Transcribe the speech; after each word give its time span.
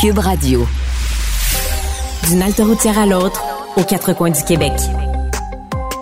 Cube 0.00 0.18
Radio. 0.20 0.64
D'une 2.28 2.40
halte 2.40 2.60
routière 2.60 2.96
à 3.00 3.04
l'autre, 3.04 3.42
aux 3.76 3.82
quatre 3.82 4.12
coins 4.12 4.30
du 4.30 4.44
Québec. 4.44 4.72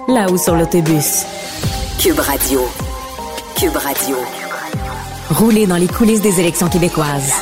Là-haut 0.06 0.36
sur 0.36 0.54
l'autobus. 0.54 1.24
Cube 1.98 2.18
Radio. 2.18 2.60
Cube 3.58 3.74
Radio. 3.74 4.16
Rouler 5.30 5.66
dans 5.66 5.78
les 5.78 5.86
coulisses 5.86 6.20
des 6.20 6.38
élections 6.40 6.68
québécoises. 6.68 7.32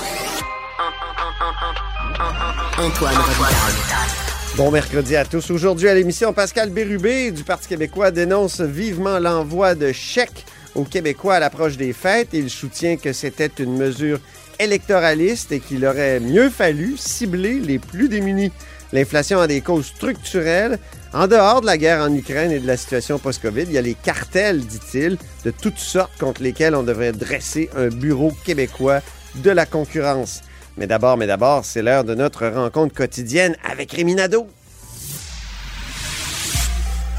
Antoine 2.78 3.17
Robitaille. 3.17 4.56
Bon 4.56 4.71
mercredi 4.71 5.17
à 5.17 5.25
tous. 5.25 5.50
Aujourd'hui 5.50 5.89
à 5.89 5.95
l'émission, 5.95 6.33
Pascal 6.33 6.71
Bérubé 6.71 7.33
du 7.33 7.43
Parti 7.43 7.67
québécois 7.67 8.12
dénonce 8.12 8.61
vivement 8.61 9.19
l'envoi 9.19 9.75
de 9.75 9.91
chèques 9.91 10.47
aux 10.77 10.84
Québécois 10.84 11.34
à 11.34 11.41
l'approche 11.41 11.77
des 11.77 11.93
fêtes. 11.93 12.28
Il 12.33 12.48
soutient 12.48 12.97
que 12.97 13.12
c'était 13.12 13.50
une 13.59 13.77
mesure 13.77 14.21
électoraliste 14.58 15.52
et 15.52 15.60
qu'il 15.60 15.84
aurait 15.86 16.20
mieux 16.20 16.50
fallu 16.50 16.97
cibler 16.97 17.60
les 17.60 17.78
plus 17.78 18.08
démunis. 18.08 18.52
L'inflation 18.92 19.41
a 19.41 19.47
des 19.47 19.60
causes 19.60 19.86
structurelles. 19.86 20.78
En 21.12 21.27
dehors 21.27 21.60
de 21.60 21.66
la 21.66 21.77
guerre 21.77 22.02
en 22.02 22.14
Ukraine 22.14 22.52
et 22.52 22.60
de 22.60 22.66
la 22.66 22.77
situation 22.77 23.19
post-Covid, 23.19 23.62
il 23.62 23.72
y 23.72 23.78
a 23.78 23.82
les 23.82 23.94
cartels, 23.94 24.60
dit-il, 24.60 25.16
de 25.44 25.50
toutes 25.50 25.78
sortes 25.78 26.16
contre 26.19 26.42
lesquels 26.42 26.75
on 26.75 26.82
devrait 26.82 27.12
dresser 27.12 27.70
un 27.77 27.88
bureau 27.88 28.32
québécois 28.44 29.00
de 29.36 29.50
la 29.50 29.66
concurrence. 29.66 30.42
Mais 30.77 30.86
d'abord, 30.86 31.16
mais 31.16 31.27
d'abord, 31.27 31.64
c'est 31.64 31.82
l'heure 31.82 32.05
de 32.05 32.14
notre 32.14 32.47
rencontre 32.47 32.94
quotidienne 32.94 33.56
avec 33.64 33.92
Réminado. 33.92 34.47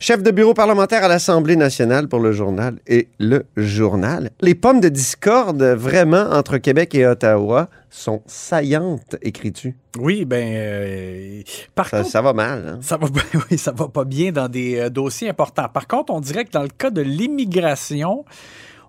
Chef 0.00 0.22
de 0.22 0.30
bureau 0.30 0.54
parlementaire 0.54 1.04
à 1.04 1.08
l'Assemblée 1.08 1.56
nationale 1.56 2.08
pour 2.08 2.18
le 2.20 2.32
journal 2.32 2.78
et 2.86 3.08
le 3.18 3.46
journal. 3.56 4.30
Les 4.40 4.54
pommes 4.54 4.80
de 4.80 4.88
discorde, 4.88 5.62
vraiment, 5.62 6.30
entre 6.32 6.58
Québec 6.58 6.94
et 6.94 7.06
Ottawa, 7.06 7.68
sont 7.90 8.22
saillantes, 8.26 9.16
écris-tu? 9.22 9.76
Oui, 9.98 10.24
ben, 10.24 10.46
euh, 10.56 11.42
par 11.74 11.88
Ça, 11.88 11.98
contre, 11.98 12.10
ça 12.10 12.22
va 12.22 12.32
mal, 12.32 12.68
hein? 12.68 12.78
ça 12.82 12.96
va, 12.96 13.06
oui, 13.50 13.56
ça 13.56 13.72
va 13.72 13.88
pas 13.88 14.04
bien 14.04 14.32
dans 14.32 14.48
des 14.48 14.78
euh, 14.78 14.90
dossiers 14.90 15.28
importants. 15.28 15.68
Par 15.72 15.86
contre, 15.86 16.12
on 16.12 16.20
dirait 16.20 16.44
que 16.44 16.50
dans 16.50 16.62
le 16.62 16.68
cas 16.68 16.90
de 16.90 17.00
l'immigration, 17.00 18.24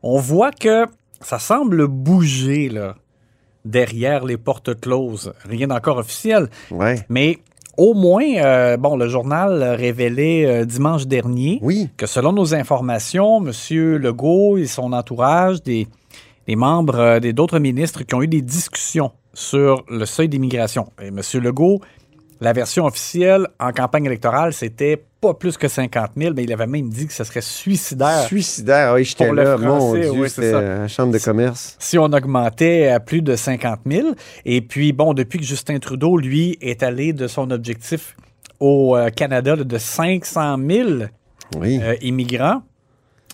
on 0.04 0.20
voit 0.20 0.52
que 0.52 0.86
ça 1.22 1.40
semble 1.40 1.88
bouger 1.88 2.68
là, 2.70 2.96
derrière 3.64 4.26
les 4.26 4.38
portes 4.38 4.80
closes. 4.80 5.34
Rien 5.48 5.68
d'encore 5.68 5.98
officiel. 5.98 6.50
Ouais. 6.72 7.06
Mais 7.10 7.40
au 7.78 7.94
moins, 7.94 8.24
euh, 8.38 8.78
bon, 8.78 8.96
le 8.96 9.08
journal 9.08 9.62
révélait 9.64 10.46
euh, 10.46 10.66
dimanche 10.66 11.08
dernier 11.08 11.60
Oui. 11.62 11.90
que 11.98 12.06
selon 12.06 12.32
nos 12.34 12.54
informations, 12.56 13.46
M. 13.46 13.52
Legault 13.98 14.58
et 14.58 14.66
son 14.68 14.94
entourage, 14.94 15.62
des, 15.64 15.88
des 16.48 16.56
membres 16.56 17.00
euh, 17.00 17.20
des 17.20 17.34
d'autres 17.34 17.60
ministres 17.60 18.04
qui 18.04 18.16
ont 18.16 18.22
eu 18.22 18.28
des 18.28 18.42
discussions 18.42 19.12
sur 19.34 19.84
le 19.90 20.06
seuil 20.06 20.30
d'immigration. 20.30 20.88
Et 21.02 21.08
M. 21.08 21.20
Legault, 21.42 21.82
la 22.42 22.54
version 22.54 22.86
officielle 22.86 23.48
en 23.60 23.72
campagne 23.72 24.06
électorale, 24.06 24.54
c'était 24.54 25.04
pas 25.22 25.34
plus 25.34 25.58
que 25.58 25.68
50 25.68 26.12
000, 26.18 26.34
mais 26.36 26.44
il 26.44 26.54
avait 26.54 26.68
même 26.68 26.90
dit 26.90 27.08
que 27.08 27.14
ce 27.14 27.24
serait 27.24 27.42
suicidaire 27.42 28.26
Suicidaire, 28.28 28.94
oui, 28.96 29.04
j'étais 29.06 29.26
Pour 29.26 29.34
le 29.34 29.44
là, 29.44 29.58
mon 29.58 29.80
français, 29.80 30.02
Dieu, 30.02 30.10
oui, 30.12 30.30
c'est 30.30 30.36
c'était 30.42 30.52
la 30.52 30.88
Chambre 30.88 31.14
de 31.14 31.18
commerce. 31.20 31.76
si 31.80 31.98
on 31.98 32.06
augmentait 32.06 32.90
à 32.90 33.00
plus 33.00 33.22
de 33.22 33.36
50 33.36 33.80
000. 33.90 34.10
Et 34.46 34.62
puis, 34.62 34.92
bon, 34.94 35.14
depuis 35.14 35.40
que 35.40 35.46
Justin 35.46 35.80
Trudeau, 35.80 36.18
lui, 36.18 36.58
est 36.62 36.84
allé 36.84 37.14
de 37.14 37.28
son 37.28 37.50
objectif 37.52 38.16
au 38.60 38.96
euh, 38.96 39.10
Canada 39.10 39.56
de 39.56 39.78
500 39.78 40.58
000 40.70 40.90
Oui. 41.58 41.80
euh, 41.82 41.96
immigrants, 42.02 42.62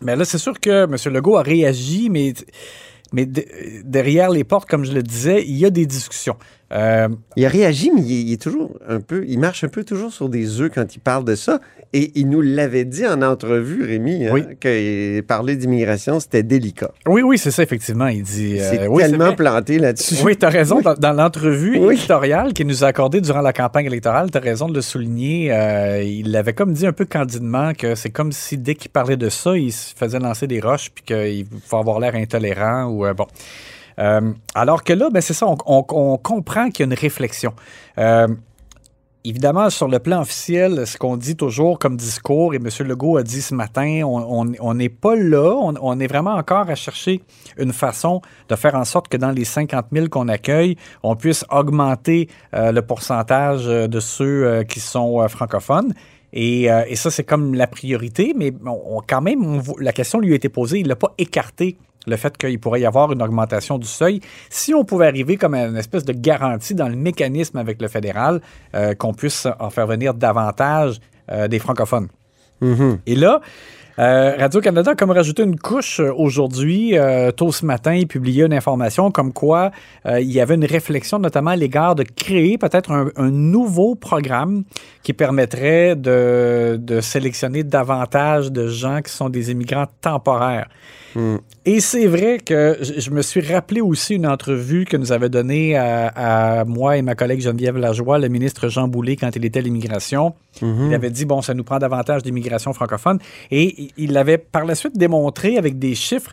mais 0.03 0.15
là, 0.15 0.25
c'est 0.25 0.37
sûr 0.39 0.59
que 0.59 0.83
M. 0.85 1.13
Legault 1.13 1.37
a 1.37 1.43
réagi, 1.43 2.09
mais, 2.09 2.33
mais 3.11 3.25
de- 3.25 3.45
derrière 3.83 4.29
les 4.29 4.43
portes, 4.43 4.69
comme 4.69 4.85
je 4.85 4.93
le 4.93 5.03
disais, 5.03 5.43
il 5.45 5.55
y 5.57 5.65
a 5.65 5.69
des 5.69 5.85
discussions. 5.85 6.37
Euh, 6.71 7.09
Il 7.35 7.45
a 7.45 7.49
réagi, 7.49 7.91
mais 7.93 8.01
il 8.01 8.31
est 8.31 8.41
toujours 8.41 8.77
un 8.87 9.01
peu, 9.01 9.25
il 9.27 9.39
marche 9.39 9.63
un 9.63 9.67
peu 9.67 9.83
toujours 9.83 10.13
sur 10.13 10.29
des 10.29 10.61
œufs 10.61 10.71
quand 10.73 10.95
il 10.95 10.99
parle 10.99 11.25
de 11.25 11.35
ça. 11.35 11.59
Et 11.93 12.13
il 12.15 12.29
nous 12.29 12.39
l'avait 12.39 12.85
dit 12.85 13.05
en 13.05 13.21
entrevue, 13.21 13.83
Rémi, 13.83 14.25
hein, 14.25 14.29
Oui. 14.31 14.43
que 14.61 15.19
parler 15.21 15.57
d'immigration, 15.57 16.21
c'était 16.21 16.41
délicat. 16.41 16.91
oui, 17.05 17.21
oui, 17.21 17.37
c'est 17.37 17.51
ça, 17.51 17.63
effectivement. 17.63 18.07
Il 18.07 18.23
dit. 18.23 18.57
euh, 18.61 18.69
c'est 18.71 18.87
oui, 18.87 19.03
tellement 19.03 19.33
planté 19.35 19.77
là-dessus. 19.77 20.15
Oui, 20.23 20.37
tu 20.37 20.45
as 20.45 20.49
raison. 20.49 20.79
Dans, 20.79 20.93
dans 20.93 21.11
l'entrevue 21.11 21.75
éditoriale 21.91 22.53
qu'il 22.53 22.67
nous 22.67 22.85
a 22.85 22.87
accordée 22.87 23.19
durant 23.19 23.41
la 23.41 23.51
campagne 23.51 23.87
électorale, 23.87 24.31
tu 24.31 24.37
as 24.37 24.41
raison 24.41 24.69
de 24.69 24.73
le 24.75 24.81
souligner. 24.81 25.51
euh, 25.51 26.01
il 26.01 26.33
avait 26.37 26.53
comme 26.53 26.71
dit 26.71 26.87
un 26.87 26.93
peu 26.93 27.03
candidement 27.03 27.73
que 27.73 27.93
c'est 27.95 28.09
comme 28.09 28.31
si 28.31 28.57
dès 28.57 28.75
qu'il 28.75 28.89
parlait 28.91 29.17
de 29.17 29.27
ça, 29.27 29.57
il 29.57 29.73
se 29.73 29.93
faisait 29.93 30.19
lancer 30.19 30.47
des 30.47 30.61
roches 30.61 30.91
puis 30.95 31.03
qu'il 31.03 31.45
faut 31.67 31.75
avoir 31.77 31.99
l'air 31.99 32.15
intolérant 32.15 32.85
ou 32.85 33.05
euh, 33.05 33.13
bon. 33.13 33.27
Alors 34.55 34.83
que 34.83 34.93
là, 34.93 35.09
ben, 35.11 35.21
c'est 35.21 35.33
ça, 35.33 35.45
on, 35.45 35.57
on- 35.65 35.85
on 35.89 36.17
comprend 36.17 36.69
qu'il 36.69 36.85
y 36.85 36.89
a 36.89 36.91
une 36.93 36.99
réflexion. 36.99 37.53
Évidemment, 39.23 39.69
sur 39.69 39.87
le 39.87 39.99
plan 39.99 40.21
officiel, 40.21 40.87
ce 40.87 40.97
qu'on 40.97 41.15
dit 41.15 41.35
toujours 41.35 41.77
comme 41.77 41.95
discours, 41.95 42.55
et 42.55 42.57
M. 42.57 42.67
Legault 42.87 43.17
a 43.17 43.23
dit 43.23 43.43
ce 43.43 43.53
matin, 43.53 44.01
on 44.03 44.73
n'est 44.73 44.89
pas 44.89 45.15
là, 45.15 45.53
on, 45.59 45.99
est 45.99 46.07
vraiment 46.07 46.33
encore 46.33 46.67
à 46.71 46.73
chercher 46.73 47.21
une 47.55 47.71
façon 47.71 48.21
de 48.49 48.55
faire 48.55 48.73
en 48.73 48.83
sorte 48.83 49.09
que 49.09 49.17
dans 49.17 49.29
les 49.29 49.45
50 49.45 49.85
000 49.91 50.07
qu'on 50.07 50.27
accueille, 50.27 50.75
on 51.03 51.15
puisse 51.15 51.45
augmenter 51.51 52.29
euh, 52.55 52.71
le 52.71 52.81
pourcentage 52.81 53.67
euh, 53.67 53.87
de 53.87 53.99
ceux 53.99 54.47
euh, 54.47 54.63
qui 54.63 54.79
sont 54.79 55.27
francophones. 55.27 55.93
Et, 56.33 56.69
ça, 56.95 57.11
c'est 57.11 57.25
comme 57.25 57.53
la 57.53 57.67
priorité, 57.67 58.33
mais 58.35 58.53
quand 59.07 59.21
même, 59.21 59.61
la 59.79 59.91
question 59.91 60.19
lui 60.19 60.31
a 60.31 60.35
été 60.35 60.49
posée, 60.49 60.79
il 60.79 60.87
n'a 60.87 60.95
pas 60.95 61.13
écarté 61.17 61.77
le 62.07 62.17
fait 62.17 62.37
qu'il 62.37 62.59
pourrait 62.59 62.81
y 62.81 62.85
avoir 62.85 63.11
une 63.11 63.21
augmentation 63.21 63.77
du 63.77 63.87
seuil. 63.87 64.21
Si 64.49 64.73
on 64.73 64.83
pouvait 64.83 65.07
arriver 65.07 65.37
comme 65.37 65.53
à 65.53 65.65
une 65.65 65.77
espèce 65.77 66.05
de 66.05 66.13
garantie 66.13 66.73
dans 66.73 66.87
le 66.87 66.95
mécanisme 66.95 67.57
avec 67.57 67.81
le 67.81 67.87
fédéral, 67.87 68.41
euh, 68.75 68.95
qu'on 68.95 69.13
puisse 69.13 69.47
en 69.59 69.69
faire 69.69 69.87
venir 69.87 70.13
davantage 70.13 70.99
euh, 71.31 71.47
des 71.47 71.59
francophones. 71.59 72.07
Mhm. 72.61 72.99
Et 73.05 73.15
là, 73.15 73.41
Euh, 73.99 74.35
Radio-Canada 74.37 74.91
a 74.91 74.95
comme 74.95 75.11
rajouté 75.11 75.43
une 75.43 75.59
couche 75.59 75.99
euh, 75.99 76.13
aujourd'hui. 76.15 76.97
Euh, 76.97 77.31
tôt 77.31 77.51
ce 77.51 77.65
matin, 77.65 77.93
il 77.93 78.07
publiait 78.07 78.45
une 78.45 78.53
information 78.53 79.11
comme 79.11 79.33
quoi 79.33 79.71
euh, 80.05 80.19
il 80.19 80.31
y 80.31 80.39
avait 80.39 80.55
une 80.55 80.65
réflexion 80.65 81.19
notamment 81.19 81.51
à 81.51 81.55
l'égard 81.55 81.95
de 81.95 82.03
créer 82.03 82.57
peut-être 82.57 82.91
un, 82.91 83.09
un 83.15 83.31
nouveau 83.31 83.95
programme 83.95 84.63
qui 85.03 85.13
permettrait 85.13 85.95
de, 85.95 86.77
de 86.81 87.01
sélectionner 87.01 87.63
davantage 87.63 88.51
de 88.51 88.67
gens 88.67 89.01
qui 89.01 89.11
sont 89.11 89.29
des 89.29 89.51
immigrants 89.51 89.87
temporaires. 90.01 90.67
Hmm. 91.15 91.37
Et 91.65 91.81
c'est 91.81 92.07
vrai 92.07 92.39
que 92.39 92.77
je, 92.81 93.09
me 93.11 93.21
suis 93.21 93.41
rappelé 93.41 93.81
aussi 93.81 94.15
une 94.15 94.25
entrevue 94.25 94.85
que 94.85 94.95
nous 94.95 95.11
avait 95.11 95.29
donnée 95.29 95.75
à, 95.75 96.07
à 96.59 96.65
moi 96.65 96.97
et 96.97 97.01
ma 97.01 97.15
collègue 97.15 97.41
Geneviève 97.41 97.77
Lajoie, 97.77 98.17
le 98.17 98.29
ministre 98.29 98.69
Jean 98.69 98.87
Boulet, 98.87 99.17
quand 99.17 99.35
il 99.35 99.43
était 99.43 99.59
à 99.59 99.61
l'immigration. 99.61 100.33
Il 100.61 100.93
avait 100.93 101.09
dit, 101.09 101.25
bon, 101.25 101.41
ça 101.41 101.53
nous 101.53 101.63
prend 101.63 101.79
davantage 101.79 102.23
d'immigration 102.23 102.73
francophone. 102.73 103.19
Et 103.51 103.80
il- 103.97 104.11
l'avait 104.13 104.37
par 104.37 104.65
la 104.65 104.75
suite 104.75 104.97
démontré 104.97 105.57
avec 105.57 105.79
des 105.79 105.95
chiffres. 105.95 106.31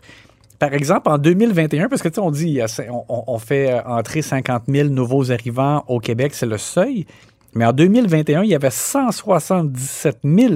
Par 0.59 0.73
exemple, 0.73 1.09
en 1.09 1.17
2021, 1.17 1.87
parce 1.87 2.01
que 2.01 2.09
tu 2.09 2.15
sais, 2.15 2.21
on 2.21 2.31
dit, 2.31 2.59
a- 2.61 2.67
on, 3.07 3.39
fait 3.39 3.71
euh, 3.71 3.81
entrer 3.85 4.21
50 4.21 4.63
000 4.67 4.89
nouveaux 4.89 5.31
arrivants 5.31 5.83
au 5.87 5.99
Québec, 5.99 6.33
c'est 6.33 6.45
le 6.45 6.57
seuil. 6.57 7.05
Mais 7.55 7.65
en 7.65 7.71
2021, 7.73 8.43
il 8.43 8.49
y 8.49 8.55
avait 8.55 8.69
177 8.69 10.19
000 10.23 10.53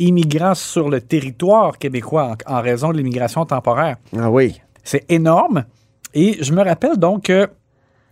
immigrants 0.00 0.54
sur 0.54 0.88
le 0.88 1.00
territoire 1.00 1.78
québécois 1.78 2.34
en, 2.46 2.56
en 2.58 2.60
raison 2.62 2.90
de 2.92 2.96
l'immigration 2.98 3.44
temporaire. 3.46 3.96
Ah 4.16 4.30
oui. 4.30 4.60
C'est 4.84 5.04
énorme. 5.10 5.64
Et 6.14 6.38
je 6.42 6.52
me 6.52 6.62
rappelle 6.64 6.96
donc 6.96 7.24
que 7.24 7.48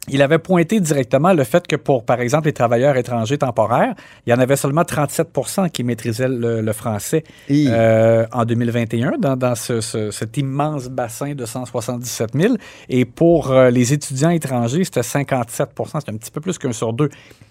il 0.08 0.22
avait 0.22 0.38
pointé 0.38 0.80
directement 0.80 1.32
le 1.32 1.44
fait 1.44 1.66
que 1.66 1.76
pour, 1.76 2.04
par 2.04 2.20
exemple, 2.20 2.46
les 2.46 2.52
travailleurs 2.52 2.96
étrangers 2.96 3.38
temporaires, 3.38 3.94
il 4.26 4.30
y 4.30 4.34
en 4.34 4.38
avait 4.38 4.56
seulement 4.56 4.82
37% 4.82 5.70
qui 5.70 5.82
maîtrisaient 5.84 6.28
le, 6.28 6.60
le 6.60 6.72
français 6.72 7.24
euh, 7.70 8.26
en 8.32 8.44
2021 8.44 9.12
dans, 9.18 9.36
dans 9.36 9.54
ce- 9.54 9.80
ce- 9.80 10.10
cet 10.10 10.36
immense 10.36 10.88
bassin 10.88 11.34
de 11.34 11.44
177 11.44 12.30
000. 12.34 12.54
Et 12.88 13.04
pour 13.04 13.50
euh, 13.50 13.70
les 13.70 13.92
étudiants 13.92 14.30
étrangers, 14.30 14.84
c'était 14.84 15.00
57% 15.00 16.00
C'est 16.04 16.08
un 16.10 16.16
petit 16.16 16.30
peu 16.30 16.40
plus 16.40 16.58
qu'un 16.58 16.72
sur 16.72 16.92
deux. 16.92 17.08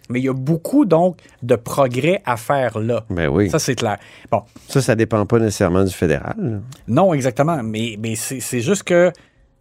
Mais 0.09 0.19
il 0.19 0.25
y 0.25 0.29
a 0.29 0.33
beaucoup, 0.33 0.85
donc, 0.85 1.17
de 1.41 1.55
progrès 1.55 2.21
à 2.25 2.37
faire 2.37 2.77
là. 2.79 3.03
Ben 3.09 3.27
oui. 3.27 3.49
Ça, 3.49 3.57
c'est 3.59 3.73
clair. 3.75 3.97
Bon, 4.31 4.43
Ça, 4.67 4.81
ça 4.81 4.95
dépend 4.95 5.25
pas 5.25 5.39
nécessairement 5.39 5.83
du 5.83 5.91
fédéral. 5.93 6.61
non, 6.87 7.13
exactement. 7.13 7.61
Mais, 7.63 7.97
c'est 8.15 8.59
juste 8.61 8.83
que, 8.83 9.11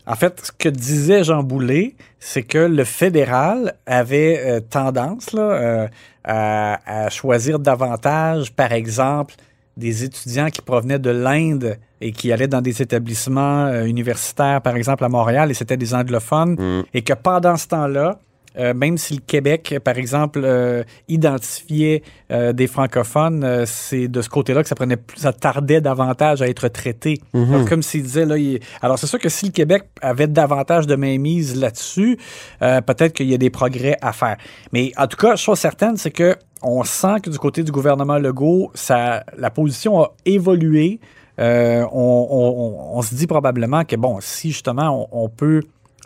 en 0.07 0.15
fait, 0.15 0.41
ce 0.45 0.53
que 0.53 0.69
disait 0.69 1.25
Jean 1.25 1.43
Boulet, 1.43 1.95
c'est 2.21 2.43
que 2.43 2.59
le 2.59 2.85
fédéral 2.85 3.75
avait 3.87 4.43
euh, 4.45 4.61
tendance 4.61 5.33
là, 5.33 5.43
euh, 5.43 5.89
à, 6.25 7.05
à 7.05 7.11
choisir 7.11 7.59
davantage, 7.59 8.53
par 8.53 8.73
exemple, 8.73 9.35
des 9.77 10.05
étudiants 10.05 10.51
qui 10.51 10.61
provenaient 10.61 10.99
de 10.99 11.11
l'Inde 11.11 11.79
et 12.01 12.13
qui 12.13 12.33
allaient 12.33 12.49
dans 12.49 12.61
des 12.61 12.83
établissements 12.83 13.67
euh, 13.67 13.85
universitaires, 13.85 14.61
par 14.61 14.77
exemple 14.77 15.05
à 15.05 15.09
Montréal, 15.09 15.51
et 15.51 15.55
c'était 15.55 15.79
des 15.79 15.95
anglophones, 15.95 16.85
et 16.93 17.03
que 17.03 17.15
pendant 17.15 17.57
ce 17.57 17.69
temps-là, 17.69 18.19
euh, 18.59 18.75
même 18.75 18.99
si 18.99 19.15
le 19.15 19.21
Québec, 19.21 19.77
par 19.85 19.97
exemple, 19.99 20.41
euh, 20.45 20.83
identifiait 21.09 22.03
euh, 22.31 22.53
des 22.53 22.67
francophones, 22.67 23.65
c'est 23.67 24.09
de 24.09 24.23
ce 24.23 24.29
côté-là 24.29 24.63
que 24.63 24.69
ça 24.69 24.75
prenait 24.75 24.97
plus, 24.97 25.19
ça 25.19 25.33
tardait 25.33 25.81
davantage 25.81 26.43
à 26.43 26.49
être 26.49 26.69
traité. 26.69 27.21
Donc, 27.33 27.69
comme 27.69 27.83
s'il 27.83 28.03
disait 28.03 28.27
là, 28.27 28.37
il- 28.37 28.61
alors 28.83 28.99
c'est 28.99 29.07
sûr 29.07 29.19
que 29.19 29.29
si 29.29 29.47
le 29.47 29.53
Québec 29.53 29.85
avait 30.03 30.27
davantage 30.27 30.87
de 30.87 30.95
mainmise 30.97 31.57
là-dessus, 31.61 32.19
peut-être 32.61 33.13
qu'il 33.13 33.29
y 33.31 33.35
a 33.35 33.39
des 33.39 33.51
progrès 33.51 33.97
à 34.03 34.13
faire. 34.13 34.37
Mais 34.73 34.93
en 34.97 35.07
tout 35.07 35.17
cas, 35.17 35.37
chose 35.37 35.59
certaine, 35.59 35.97
c'est 35.97 36.11
que 36.11 36.37
on 36.63 36.83
sent 36.85 37.21
que 37.23 37.31
du 37.31 37.39
côté 37.39 37.63
du 37.63 37.73
gouvernement 37.73 38.19
Legault, 38.19 38.71
ça, 38.75 39.25
la 39.37 39.51
position 39.51 40.01
a 40.03 40.13
évolué. 40.25 40.99
Euh, 41.41 41.85
on, 41.93 42.29
on- 42.31 42.95
on- 42.95 42.99
on 42.99 43.03
se 43.03 43.15
dit 43.15 43.27
probablement 43.27 43.85
que 43.85 43.97
bon, 43.97 44.19
si 44.21 44.53
justement 44.53 45.09
on 45.13 45.29
peut 45.29 45.63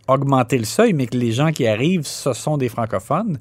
augmenter 0.09 0.59
le 0.59 0.65
seuil, 0.65 0.93
mais 0.93 1.07
que 1.07 1.17
les 1.17 1.33
gens 1.33 1.53
qui 1.53 1.67
arrivent, 1.67 2.07
ce 2.07 2.33
sont 2.33 2.57
des 2.57 2.69
francophones, 2.69 3.39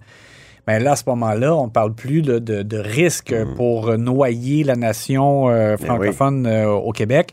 ben 0.68 0.84
là, 0.84 0.92
à 0.92 0.96
ce 0.98 1.04
moment-là, 1.08 1.56
on 1.56 1.66
ne 1.68 1.72
parle 1.72 1.94
plus 1.94 2.22
de, 2.22 2.40
de, 2.40 2.62
de 2.62 2.78
risque 2.78 3.34
pour 3.56 3.98
noyer 3.98 4.64
la 4.66 4.76
nation 4.76 5.50
euh, 5.50 5.78
Ben 5.78 5.86
francophone 5.86 6.46
euh, 6.46 6.68
au 6.70 6.92
Québec. 6.92 7.32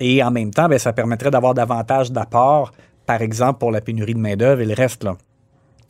Et 0.00 0.22
en 0.24 0.32
même 0.32 0.50
temps, 0.50 0.68
ben, 0.68 0.78
ça 0.78 0.92
permettrait 0.92 1.30
d'avoir 1.30 1.54
davantage 1.54 2.10
d'apports, 2.10 2.72
par 3.06 3.22
exemple, 3.22 3.60
pour 3.60 3.70
la 3.70 3.80
pénurie 3.80 4.14
de 4.14 4.18
main-d'œuvre 4.18 4.60
et 4.60 4.66
le 4.66 4.74
reste. 4.74 5.04
Là. 5.04 5.14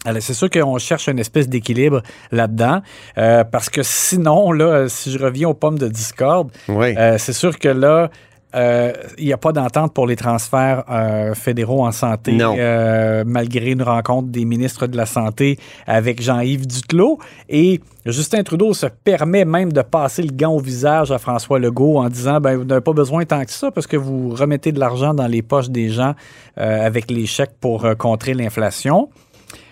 Alors, 0.05 0.21
c'est 0.21 0.35
sûr 0.35 0.51
qu'on 0.51 0.77
cherche 0.77 1.09
une 1.09 1.19
espèce 1.19 1.49
d'équilibre 1.49 2.03
là-dedans, 2.31 2.83
euh, 3.17 3.45
parce 3.45 3.71
que 3.71 3.83
sinon, 3.83 4.53
là, 4.53 4.87
si 4.91 5.11
je 5.11 5.19
reviens 5.19 5.49
aux 5.49 5.55
pommes 5.55 5.79
de 5.79 5.89
discorde, 5.89 6.51
Oui. 6.69 6.95
euh, 6.99 7.17
c'est 7.17 7.33
sûr 7.33 7.59
que 7.59 7.69
là, 7.69 8.11
euh, 8.55 8.93
il 9.19 9.27
n'y 9.27 9.33
a 9.33 9.37
pas 9.37 9.53
d'entente 9.53 9.93
pour 9.93 10.07
les 10.07 10.17
transferts 10.17 10.85
euh, 10.91 11.35
fédéraux 11.35 11.85
en 11.85 11.93
santé, 11.93 12.33
Non. 12.33 12.55
euh, 12.59 13.25
malgré 13.27 13.73
une 13.73 13.83
rencontre 13.83 14.29
des 14.29 14.45
ministres 14.45 14.87
de 14.87 14.97
la 14.97 15.07
Santé 15.07 15.59
avec 15.87 16.23
Jean-Yves 16.23 16.67
Duclos. 16.67 17.19
Et 17.49 17.81
Justin 18.07 18.43
Trudeau 18.43 18.73
se 18.75 18.87
permet 18.87 19.45
même 19.45 19.73
de 19.73 19.83
passer 19.83 20.23
le 20.23 20.33
gant 20.33 20.53
au 20.53 20.61
visage 20.61 21.11
à 21.11 21.19
François 21.19 21.59
Legault 21.59 21.99
en 21.99 22.09
disant 22.09 22.41
ben, 22.41 22.57
vous 22.57 22.65
n'avez 22.65 22.81
pas 22.81 22.93
besoin 22.93 23.25
tant 23.25 23.45
que 23.45 23.51
ça 23.51 23.71
parce 23.71 23.87
que 23.87 23.97
vous 23.97 24.31
remettez 24.31 24.73
de 24.73 24.79
l'argent 24.79 25.15
dans 25.15 25.27
les 25.27 25.43
poches 25.43 25.71
des 25.71 25.89
gens 25.89 26.15
avec 26.57 27.11
les 27.11 27.27
chèques 27.27 27.55
pour 27.61 27.87
contrer 27.99 28.35
l'inflation. 28.35 29.09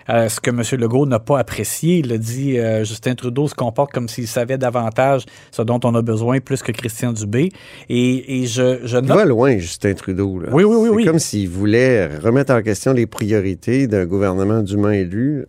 Euh, 0.09 0.27
ce 0.29 0.39
que 0.39 0.49
M. 0.49 0.61
Legault 0.79 1.05
n'a 1.05 1.19
pas 1.19 1.39
apprécié. 1.39 1.97
Il 1.99 2.11
a 2.11 2.17
dit 2.17 2.57
euh, 2.59 2.83
Justin 2.83 3.15
Trudeau 3.15 3.47
se 3.47 3.55
comporte 3.55 3.91
comme 3.91 4.07
s'il 4.09 4.27
savait 4.27 4.57
davantage 4.57 5.23
ce 5.51 5.61
dont 5.61 5.79
on 5.83 5.95
a 5.95 6.01
besoin 6.01 6.39
plus 6.39 6.61
que 6.61 6.71
Christian 6.71 7.13
Dubé. 7.13 7.51
Et, 7.89 8.41
et 8.41 8.45
je, 8.45 8.79
je 8.83 8.97
Il 8.97 9.05
note. 9.05 9.17
va 9.17 9.25
loin, 9.25 9.57
Justin 9.57 9.93
Trudeau. 9.93 10.39
là. 10.39 10.49
Oui, 10.51 10.63
oui, 10.63 10.75
oui, 10.75 10.87
C'est 10.89 10.95
oui. 10.95 11.05
comme 11.05 11.19
s'il 11.19 11.49
voulait 11.49 12.17
remettre 12.17 12.53
en 12.53 12.61
question 12.61 12.93
les 12.93 13.05
priorités 13.05 13.87
d'un 13.87 14.05
gouvernement 14.05 14.61
dûment 14.61 14.89
élu. 14.91 15.45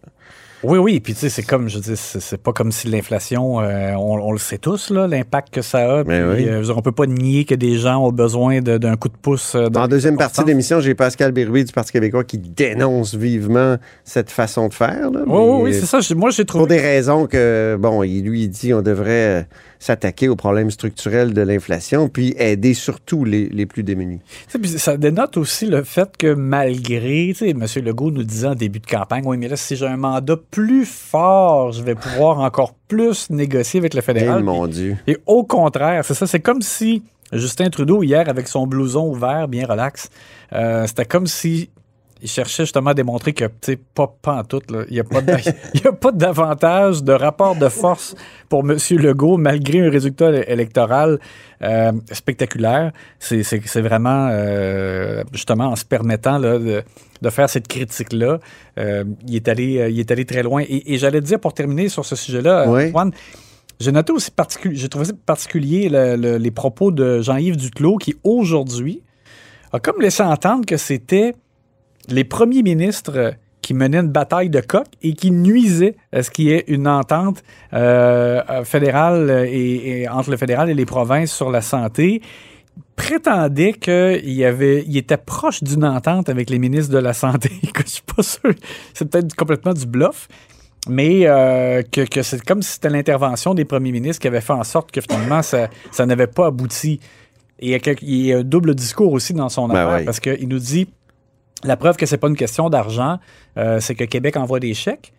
Oui, 0.65 0.79
oui. 0.79 1.01
Puis, 1.01 1.13
tu 1.15 1.21
sais, 1.21 1.29
c'est 1.29 1.43
comme, 1.43 1.69
je 1.69 1.79
dis, 1.79 1.93
c'est 1.97 2.43
pas 2.43 2.53
comme 2.53 2.73
si 2.73 2.89
l'inflation, 2.89 3.61
euh, 3.61 3.93
on, 3.95 4.19
on 4.19 4.33
le 4.33 4.39
sait 4.39 4.59
tous, 4.59 4.91
là, 4.91 5.07
l'impact 5.07 5.53
que 5.53 5.63
ça 5.63 6.01
a. 6.01 6.05
Mais 6.05 6.21
Puis, 6.21 6.45
oui. 6.45 6.49
euh, 6.49 6.65
on 6.75 6.81
peut 6.83 6.93
pas 6.93 7.07
nier 7.07 7.45
que 7.45 7.55
des 7.55 7.77
gens 7.77 8.05
ont 8.05 8.13
besoin 8.13 8.61
d'un 8.61 8.97
coup 8.97 9.09
de 9.09 9.17
pouce. 9.21 9.55
euh, 9.55 9.69
Dans 9.69 9.83
la 9.83 9.89
deuxième 9.89 10.17
partie 10.17 10.43
de 10.43 10.47
l'émission, 10.49 10.81
j'ai 10.81 10.95
Pascal 10.95 11.33
Bérubé 11.33 11.65
du 11.65 11.73
Parti 11.73 11.93
québécois 11.93 12.25
qui 12.25 12.39
dénonce 12.39 13.15
vivement 13.15 13.77
cette 14.05 14.31
façon 14.31 14.69
de 14.69 14.75
faire. 14.75 15.11
là. 15.11 15.21
Oui, 15.27 15.39
oui, 15.39 15.61
oui, 15.65 15.75
c'est 15.75 15.87
ça. 15.87 15.99
Moi, 16.15 16.31
j'ai 16.31 16.45
Pour 16.45 16.61
trouvé. 16.63 16.77
des 16.77 16.81
raisons 16.83 17.27
que, 17.27 17.77
bon, 17.79 18.03
il 18.03 18.23
lui 18.23 18.43
il 18.45 18.49
dit 18.49 18.73
on 18.75 18.83
devrait 18.83 19.47
s'attaquer 19.79 20.29
aux 20.29 20.37
problèmes 20.37 20.71
structurels 20.71 21.35
de 21.35 21.43
l'inflation, 21.43 22.09
puis 22.09 22.35
aider 22.39 22.75
surtout 22.75 23.25
les, 23.25 23.49
les 23.49 23.67
plus 23.67 23.83
démunis. 23.83 24.21
Ça 24.77 24.97
dénote 24.97 25.37
aussi 25.37 25.67
le 25.67 25.83
fait 25.85 26.17
que 26.17 26.33
malgré, 26.35 27.29
tu 27.29 27.35
sais, 27.35 27.51
M. 27.51 27.65
Legault 27.85 28.11
nous 28.11 28.23
disait 28.25 28.49
en 28.49 28.55
début 28.55 28.79
de 28.81 28.87
campagne, 28.87 29.23
oui, 29.27 29.37
mais 29.37 29.49
là, 29.49 29.57
si 29.57 29.77
j'ai 29.77 29.87
un 29.87 29.97
mandat 29.97 30.37
plus 30.51 30.85
fort, 30.87 31.73
je 31.73 31.83
vais 31.83 31.95
pouvoir 31.95 32.39
encore 32.41 32.75
plus 32.89 33.31
négocier 33.31 33.79
avec 33.81 33.95
le 33.95 33.99
Eh, 34.01 34.03
fédéral. 34.03 34.43
mon 34.43 34.67
Dieu. 34.67 34.97
Et 35.07 35.17
au 35.27 35.45
contraire, 35.45 36.05
c'est 36.05 36.15
ça, 36.15 36.27
c'est 36.27 36.41
comme 36.41 36.63
si 36.63 37.03
Justin 37.33 37.69
Trudeau, 37.71 38.03
hier, 38.03 38.29
avec 38.29 38.49
son 38.49 38.67
blouson 38.67 39.09
ouvert, 39.11 39.49
bien 39.49 39.67
relax, 39.67 40.09
euh, 40.53 40.87
c'était 40.87 41.05
comme 41.07 41.27
si 41.27 41.71
il 42.25 42.31
cherchait 42.31 42.65
justement 42.65 42.91
à 42.91 42.95
démontrer 42.95 43.35
que, 43.35 43.45
tu 43.45 43.53
sais, 43.61 43.79
pas, 43.95 44.43
tout, 44.49 44.63
là, 44.71 44.85
il 44.89 44.95
n'y 44.95 45.01
a 45.01 45.05
a 45.89 45.93
pas 45.93 46.11
d'avantage 46.11 47.05
de 47.05 47.13
rapport 47.13 47.55
de 47.55 47.69
force 47.69 48.15
pour 48.49 48.61
M. 48.69 48.79
Legault, 48.99 49.37
malgré 49.37 49.81
un 49.87 49.91
résultat 49.91 50.31
électoral 50.49 51.21
euh, 51.63 51.93
spectaculaire. 52.11 52.93
C'est 53.19 53.43
vraiment, 53.83 54.29
euh, 54.33 55.23
justement, 55.33 55.67
en 55.67 55.77
se 55.77 55.85
permettant 55.85 56.39
là, 56.39 56.59
de, 56.59 56.83
de 57.21 57.31
faire 57.31 57.49
cette 57.51 57.69
critique-là, 57.69 58.41
euh, 58.79 59.05
il, 59.29 59.37
est 59.37 59.47
allé, 59.49 59.87
il 59.91 60.01
est 60.01 60.11
allé 60.11 60.25
très 60.25 60.43
loin. 60.43 60.63
Et, 60.67 60.95
et 60.95 60.99
j'allais 60.99 61.21
dire, 61.21 61.39
pour 61.39 61.53
terminer 61.53 61.91
sur 61.91 62.05
ce 62.07 62.17
sujet-là, 62.17 62.65
Oui. 62.69 62.87
Antoine, 62.89 63.13
j'ai 63.81 63.93
noté 63.93 64.13
aussi 64.13 64.31
particulier, 64.31 64.77
j'ai 64.77 64.89
trouvé 64.89 65.05
particulier 65.27 65.89
le- 65.91 66.17
le- 66.17 66.37
les 66.39 66.51
propos 66.51 66.91
de 66.91 67.21
Jean-Yves 67.21 67.57
Duclos 67.59 67.99
qui 67.99 68.15
aujourd'hui 68.25 69.03
a 69.73 69.79
comme 69.81 70.01
laissé 70.01 70.23
entendre 70.23 70.65
que 70.65 70.77
c'était 70.79 71.35
les 72.11 72.25
premiers 72.25 72.63
ministres 72.63 73.35
qui 73.63 73.73
menaient 73.75 73.99
une 74.01 74.11
bataille 74.11 74.51
de 74.51 74.61
coq 74.61 74.85
et 75.03 75.15
qui 75.15 75.31
nuisaient 75.31 75.97
à 76.13 76.23
ce 76.23 76.31
qu'il 76.31 76.47
y 76.47 76.51
ait 76.53 76.65
une 76.69 76.87
entente 76.87 77.43
euh, 77.73 78.43
euh, 78.51 78.65
fédérale 78.65 79.47
et, 79.49 80.03
et 80.03 80.09
entre 80.09 80.31
le 80.31 80.37
fédéral 80.37 80.69
et 80.69 80.75
les 80.75 80.85
provinces 80.85 81.33
sur 81.33 81.51
la 81.51 81.63
santé 81.63 82.21
prétendait 82.97 83.73
qu'il 83.73 84.31
y 84.33 84.45
avait, 84.45 84.85
il 84.87 84.97
était 84.97 85.17
proche 85.17 85.63
d'une 85.63 85.85
entente 85.85 86.29
avec 86.29 86.51
les 86.51 86.59
ministres 86.59 86.93
de 86.93 86.99
la 86.99 87.13
Santé. 87.13 87.51
Écoute, 87.63 87.87
je 87.87 87.93
suis 87.93 88.03
pas 88.03 88.23
sûr. 88.23 88.53
C'est 88.93 89.09
peut-être 89.11 89.35
complètement 89.35 89.73
du 89.73 89.87
bluff. 89.87 90.29
Mais 90.87 91.21
euh, 91.25 91.83
que, 91.91 92.03
que 92.03 92.23
c'est 92.23 92.45
comme 92.45 92.61
si 92.61 92.73
c'était 92.73 92.91
l'intervention 92.91 93.55
des 93.55 93.65
premiers 93.65 93.91
ministres 93.93 94.21
qui 94.21 94.29
avait 94.29 94.43
fait 94.43 94.53
en 94.53 94.65
sorte 94.65 94.93
que 94.93 95.01
finalement, 95.01 95.41
ça, 95.41 95.71
ça 95.91 96.05
n'avait 96.05 96.27
pas 96.27 96.47
abouti. 96.49 97.01
Et 97.59 97.67
il 97.69 97.71
y, 97.71 97.75
a 97.75 97.79
quelque- 97.79 98.03
il 98.03 98.27
y 98.27 98.33
a 98.35 98.39
un 98.39 98.43
double 98.45 98.75
discours 98.75 99.13
aussi 99.13 99.33
dans 99.33 99.49
son 99.49 99.67
Ben 99.69 99.77
affaire 99.77 99.99
oui. 100.01 100.05
parce 100.05 100.21
qu'il 100.21 100.47
nous 100.47 100.59
dit 100.59 100.87
la 101.65 101.77
preuve 101.77 101.97
que 101.97 102.07
c'est 102.07 102.19
pas 102.19 102.29
une 102.29 102.37
question 102.37 102.69
d'argent, 102.71 103.19
euh, 103.57 103.81
c'est 103.81 103.95
que 103.95 104.05
Québec 104.05 104.37
envoie 104.37 104.61
des 104.61 104.75
chèques. 104.75 105.13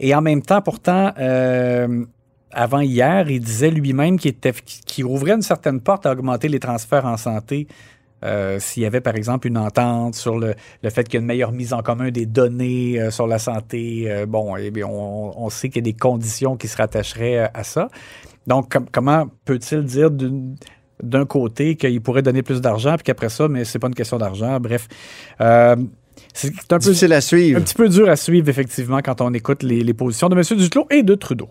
Et 0.00 0.14
en 0.14 0.22
même 0.22 0.42
temps, 0.42 0.62
pourtant, 0.62 1.12
euh, 1.18 2.04
avant 2.50 2.80
hier, 2.80 3.30
il 3.30 3.40
disait 3.40 3.70
lui-même 3.70 4.18
qu'il 4.18 5.04
ouvrait 5.04 5.32
une 5.32 5.42
certaine 5.42 5.80
porte 5.80 6.06
à 6.06 6.12
augmenter 6.12 6.48
les 6.48 6.58
transferts 6.58 7.04
en 7.04 7.16
santé. 7.16 7.68
euh, 8.24 8.58
S'il 8.58 8.82
y 8.82 8.86
avait, 8.86 9.02
par 9.02 9.14
exemple, 9.14 9.46
une 9.46 9.58
entente 9.58 10.14
sur 10.14 10.38
le, 10.38 10.54
fait 10.88 11.04
qu'il 11.04 11.14
y 11.14 11.16
a 11.18 11.20
une 11.20 11.26
meilleure 11.26 11.52
mise 11.52 11.74
en 11.74 11.82
commun 11.82 12.10
des 12.10 12.26
données 12.26 13.10
sur 13.10 13.26
la 13.26 13.38
santé, 13.38 14.24
bon, 14.26 14.56
eh 14.56 14.70
bien, 14.70 14.86
on, 14.86 15.50
sait 15.50 15.68
qu'il 15.68 15.86
y 15.86 15.88
a 15.88 15.92
des 15.92 15.98
conditions 15.98 16.56
qui 16.56 16.66
se 16.66 16.78
rattacheraient 16.78 17.50
à 17.52 17.62
ça. 17.62 17.88
Donc, 18.46 18.72
com- 18.72 18.86
comment 18.90 19.26
peut-il 19.44 19.84
dire 19.84 20.10
d'un 21.02 21.26
côté 21.26 21.76
qu'il 21.76 22.00
pourrait 22.00 22.22
donner 22.22 22.42
plus 22.42 22.60
d'argent, 22.60 22.94
puis 22.96 23.04
qu'après 23.04 23.28
ça, 23.28 23.48
mais 23.48 23.64
c'est 23.64 23.78
pas 23.78 23.88
une 23.88 23.94
question 23.94 24.18
d'argent. 24.18 24.58
Bref, 24.60 24.86
euh, 25.40 25.76
c'est 26.34 26.48
un 26.72 26.76
peu 26.76 26.78
Difficile 26.78 27.12
à 27.12 27.20
suivre. 27.20 27.58
un 27.58 27.62
petit 27.62 27.74
peu 27.74 27.88
dur 27.88 28.08
à 28.08 28.16
suivre, 28.16 28.48
effectivement, 28.48 29.00
quand 29.02 29.20
on 29.20 29.32
écoute 29.34 29.62
les, 29.62 29.82
les 29.82 29.94
positions 29.94 30.28
de 30.28 30.36
M. 30.36 30.42
Duclos 30.58 30.86
et 30.90 31.02
de 31.02 31.14
Trudeau. 31.14 31.48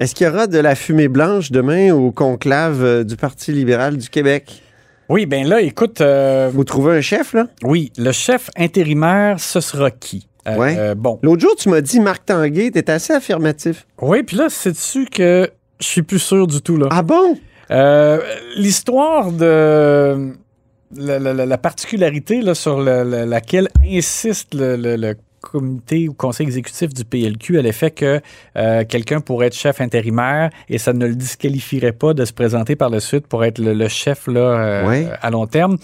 Est-ce 0.00 0.14
qu'il 0.14 0.26
y 0.26 0.30
aura 0.30 0.46
de 0.46 0.58
la 0.58 0.74
fumée 0.74 1.08
blanche 1.08 1.52
demain 1.52 1.92
au 1.92 2.10
conclave 2.10 2.82
euh, 2.82 3.04
du 3.04 3.16
Parti 3.16 3.52
libéral 3.52 3.98
du 3.98 4.08
Québec? 4.08 4.62
Oui, 5.10 5.26
ben 5.26 5.46
là, 5.46 5.60
écoute, 5.60 6.00
euh, 6.00 6.50
Vous 6.52 6.64
trouvez 6.64 6.96
un 6.96 7.00
chef, 7.00 7.34
là? 7.34 7.46
oui, 7.64 7.92
le 7.98 8.12
chef 8.12 8.48
intérimaire, 8.56 9.38
ce 9.40 9.60
sera 9.60 9.90
qui? 9.90 10.26
Euh, 10.48 10.56
Ouais. 10.56 10.74
euh, 10.78 10.94
bon, 10.94 11.18
L'autre 11.22 11.42
jour, 11.42 11.54
tu 11.56 11.68
m'as 11.68 11.82
dit 11.82 12.00
Marc 12.00 12.24
Tanguay, 12.24 12.70
t'es 12.70 12.88
assez 12.90 13.12
affirmatif. 13.12 13.86
oui, 14.00 14.22
puis 14.22 14.36
là, 14.38 14.46
c'est-tu 14.48 15.04
que 15.04 15.50
je 15.80 15.86
suis 15.86 16.02
plus 16.02 16.18
sûr 16.18 16.46
du 16.46 16.62
tout, 16.62 16.76
là? 16.78 16.86
Ah 16.90 17.02
bon? 17.02 17.36
Euh, 17.70 18.18
L'histoire 18.56 19.30
de 19.32 20.32
la, 20.96 21.18
la- 21.18 21.32
la- 21.34 21.46
la 21.46 21.58
particularité 21.58 22.40
là, 22.42 22.54
sur 22.54 22.80
le- 22.80 23.24
laquelle 23.24 23.68
insiste 23.84 24.54
le, 24.54 24.76
le- 24.76 24.96
le 24.96 25.14
comité 25.40 26.06
ou 26.08 26.12
conseil 26.12 26.46
exécutif 26.46 26.92
du 26.92 27.04
PLQ 27.04 27.58
à 27.58 27.62
l'effet 27.62 27.90
que 27.90 28.20
euh, 28.56 28.84
quelqu'un 28.86 29.20
pourrait 29.20 29.46
être 29.46 29.54
chef 29.56 29.80
intérimaire 29.80 30.50
et 30.68 30.76
ça 30.76 30.92
ne 30.92 31.06
le 31.06 31.14
disqualifierait 31.14 31.92
pas 31.92 32.12
de 32.12 32.24
se 32.26 32.32
présenter 32.32 32.76
par 32.76 32.90
la 32.90 33.00
suite 33.00 33.26
pour 33.26 33.42
être 33.44 33.58
le, 33.58 33.72
le 33.72 33.88
chef 33.88 34.26
là, 34.26 34.40
euh, 34.40 34.86
à 35.22 35.30
long 35.30 35.46
terme. 35.46 35.78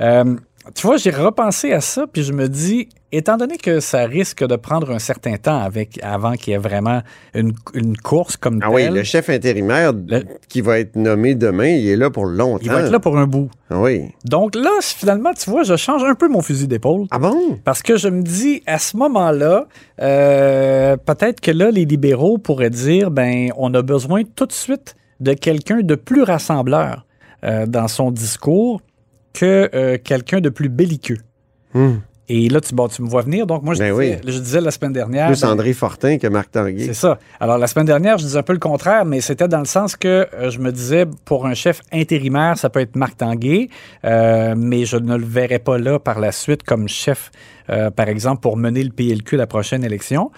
Euh, 0.00 0.36
tu 0.74 0.86
vois, 0.86 0.96
j'ai 0.96 1.10
repensé 1.10 1.72
à 1.72 1.80
ça, 1.82 2.06
puis 2.10 2.22
je 2.22 2.32
me 2.32 2.48
dis, 2.48 2.88
étant 3.12 3.36
donné 3.36 3.58
que 3.58 3.78
ça 3.80 4.04
risque 4.06 4.44
de 4.44 4.56
prendre 4.56 4.90
un 4.90 4.98
certain 4.98 5.36
temps 5.36 5.60
avec, 5.60 5.98
avant 6.02 6.32
qu'il 6.32 6.52
y 6.52 6.54
ait 6.54 6.58
vraiment 6.58 7.02
une, 7.34 7.52
une 7.74 7.96
course 7.96 8.36
comme 8.36 8.60
Ah 8.62 8.70
oui, 8.70 8.84
telle, 8.84 8.94
le 8.94 9.02
chef 9.02 9.28
intérimaire 9.28 9.92
Le- 9.92 10.24
qui 10.48 10.60
va 10.62 10.78
être 10.80 10.96
nommé 10.96 11.34
demain, 11.34 11.68
il 11.68 11.86
est 11.88 11.96
là 11.96 12.10
pour 12.10 12.24
longtemps. 12.24 12.60
il 12.62 12.70
va 12.70 12.80
être 12.82 12.90
là 12.90 13.00
pour 13.00 13.18
un 13.18 13.26
bout. 13.26 13.50
Ah 13.70 13.80
oui. 13.80 14.10
Donc 14.24 14.54
là, 14.54 14.70
finalement, 14.80 15.32
tu 15.34 15.48
vois, 15.50 15.62
je 15.62 15.76
change 15.76 16.02
un 16.04 16.14
peu 16.14 16.28
mon 16.28 16.42
fusil 16.42 16.66
d'épaule. 16.68 17.06
Ah 17.10 17.18
bon? 17.18 17.58
Parce 17.64 17.82
que 17.82 17.96
je 17.96 18.08
me 18.08 18.22
dis, 18.22 18.62
à 18.66 18.78
ce 18.78 18.96
moment-là, 18.96 19.66
euh, 20.00 20.96
peut-être 20.96 21.40
que 21.40 21.50
là, 21.50 21.70
les 21.70 21.84
libéraux 21.84 22.38
pourraient 22.38 22.70
dire, 22.70 23.10
ben, 23.10 23.50
on 23.56 23.72
a 23.74 23.82
besoin 23.82 24.22
tout 24.24 24.46
de 24.46 24.52
suite 24.52 24.94
de 25.20 25.34
quelqu'un 25.34 25.80
de 25.82 25.94
plus 25.94 26.22
rassembleur 26.22 27.06
euh, 27.44 27.66
dans 27.66 27.88
son 27.88 28.10
discours 28.10 28.80
que 29.32 29.70
euh, 29.74 29.96
quelqu'un 30.02 30.40
de 30.40 30.48
plus 30.48 30.68
belliqueux. 30.68 31.18
Hmm. 31.74 31.96
Et 32.34 32.48
là, 32.48 32.62
tu, 32.62 32.74
bon, 32.74 32.88
tu 32.88 33.02
me 33.02 33.08
vois 33.08 33.20
venir. 33.20 33.46
Donc, 33.46 33.62
moi, 33.62 33.74
je, 33.74 33.80
Ben 33.80 33.92
disais, 33.92 34.20
oui. 34.24 34.32
je 34.32 34.38
disais 34.38 34.62
la 34.62 34.70
semaine 34.70 34.94
dernière. 34.94 35.26
Plus 35.26 35.42
ben, 35.42 35.50
André 35.50 35.74
Fortin 35.74 36.16
que 36.16 36.26
Marc 36.28 36.50
Tanguay. 36.50 36.86
c'est 36.86 36.94
ça. 36.94 37.18
Alors, 37.38 37.58
la 37.58 37.66
semaine 37.66 37.84
dernière, 37.84 38.16
je 38.16 38.24
disais 38.24 38.38
un 38.38 38.42
peu 38.42 38.54
le 38.54 38.58
contraire, 38.58 39.04
mais 39.04 39.20
c'était 39.20 39.48
dans 39.48 39.58
le 39.58 39.66
sens 39.66 39.96
que 39.96 40.26
euh, 40.32 40.48
je 40.48 40.58
me 40.58 40.72
disais, 40.72 41.04
pour 41.26 41.44
un 41.44 41.52
chef 41.52 41.82
intérimaire, 41.92 42.56
ça 42.56 42.70
peut 42.70 42.80
être 42.80 42.96
Marc 42.96 43.18
Tanguay, 43.18 43.68
euh, 44.06 44.54
mais 44.56 44.86
je 44.86 44.96
ne 44.96 45.14
le 45.14 45.26
verrai 45.26 45.58
pas 45.58 45.76
là 45.76 45.98
par 45.98 46.20
la 46.20 46.32
suite 46.32 46.62
comme 46.62 46.88
chef, 46.88 47.30
euh, 47.68 47.90
par 47.90 48.08
exemple, 48.08 48.40
pour 48.40 48.56
mener 48.56 48.82
le 48.82 48.92
PLQ 48.92 49.36
la 49.36 49.46
prochaine 49.46 49.84
élection. 49.84 50.30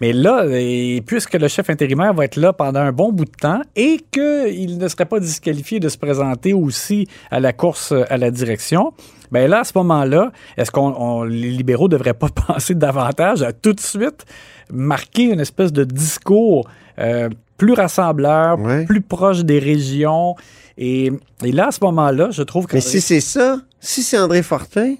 Mais 0.00 0.12
là, 0.12 0.44
et 0.48 1.02
puisque 1.04 1.34
le 1.34 1.48
chef 1.48 1.68
intérimaire 1.68 2.14
va 2.14 2.26
être 2.26 2.36
là 2.36 2.52
pendant 2.52 2.80
un 2.80 2.92
bon 2.92 3.10
bout 3.10 3.24
de 3.26 3.30
temps 3.38 3.60
et 3.74 3.98
qu'il 4.12 4.78
ne 4.78 4.88
serait 4.88 5.04
pas 5.04 5.18
disqualifié 5.18 5.80
de 5.80 5.88
se 5.88 5.98
présenter 5.98 6.54
aussi 6.54 7.08
à 7.30 7.40
la 7.40 7.52
course 7.52 7.92
à 8.08 8.16
la 8.16 8.30
direction, 8.30 8.94
ben 9.32 9.48
là, 9.50 9.60
à 9.60 9.64
ce 9.64 9.72
moment-là, 9.76 10.32
est-ce 10.56 10.70
qu'on 10.70 10.94
on- 10.96 11.22
les 11.24 11.50
libéraux 11.50 11.86
ne 11.88 11.92
devraient 11.92 12.14
pas 12.14 12.28
penser 12.46 12.74
davantage 12.74 13.42
à 13.42 13.52
tout 13.52 13.72
de 13.72 13.80
suite 13.80 14.24
marquer 14.72 15.24
une 15.24 15.40
espèce 15.40 15.72
de 15.72 15.84
discours 15.84 16.68
euh, 16.98 17.28
plus 17.56 17.72
rassembleur, 17.72 18.58
Ouais. 18.58 18.84
plus 18.84 19.00
proche 19.00 19.40
des 19.44 19.58
régions? 19.58 20.34
Et, 20.78 21.12
et 21.44 21.52
là, 21.52 21.68
à 21.68 21.70
ce 21.72 21.80
moment-là, 21.82 22.30
je 22.30 22.42
trouve 22.42 22.66
que... 22.66 22.74
Mais 22.76 22.80
si 22.80 23.00
c'est 23.00 23.20
ça, 23.20 23.60
si 23.80 24.02
c'est 24.02 24.18
André 24.18 24.42
Fortin, 24.42 24.94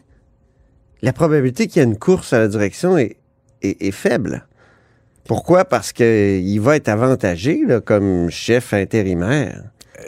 la 1.03 1.13
probabilité 1.13 1.67
qu'il 1.67 1.81
y 1.81 1.85
ait 1.85 1.89
une 1.89 1.99
course 1.99 2.33
à 2.35 2.39
la 2.39 2.49
direction 2.49 2.99
est, 2.99 3.17
est- 3.63 3.81
est 3.83 3.91
faible. 3.91 4.47
Pourquoi? 5.27 5.65
Parce 5.65 5.93
qu'il 5.93 6.61
va 6.61 6.77
être 6.77 6.89
avantagé 6.89 7.63
là, 7.67 7.81
comme 7.81 8.29
chef 8.31 8.75
intérimaire. 8.75 9.63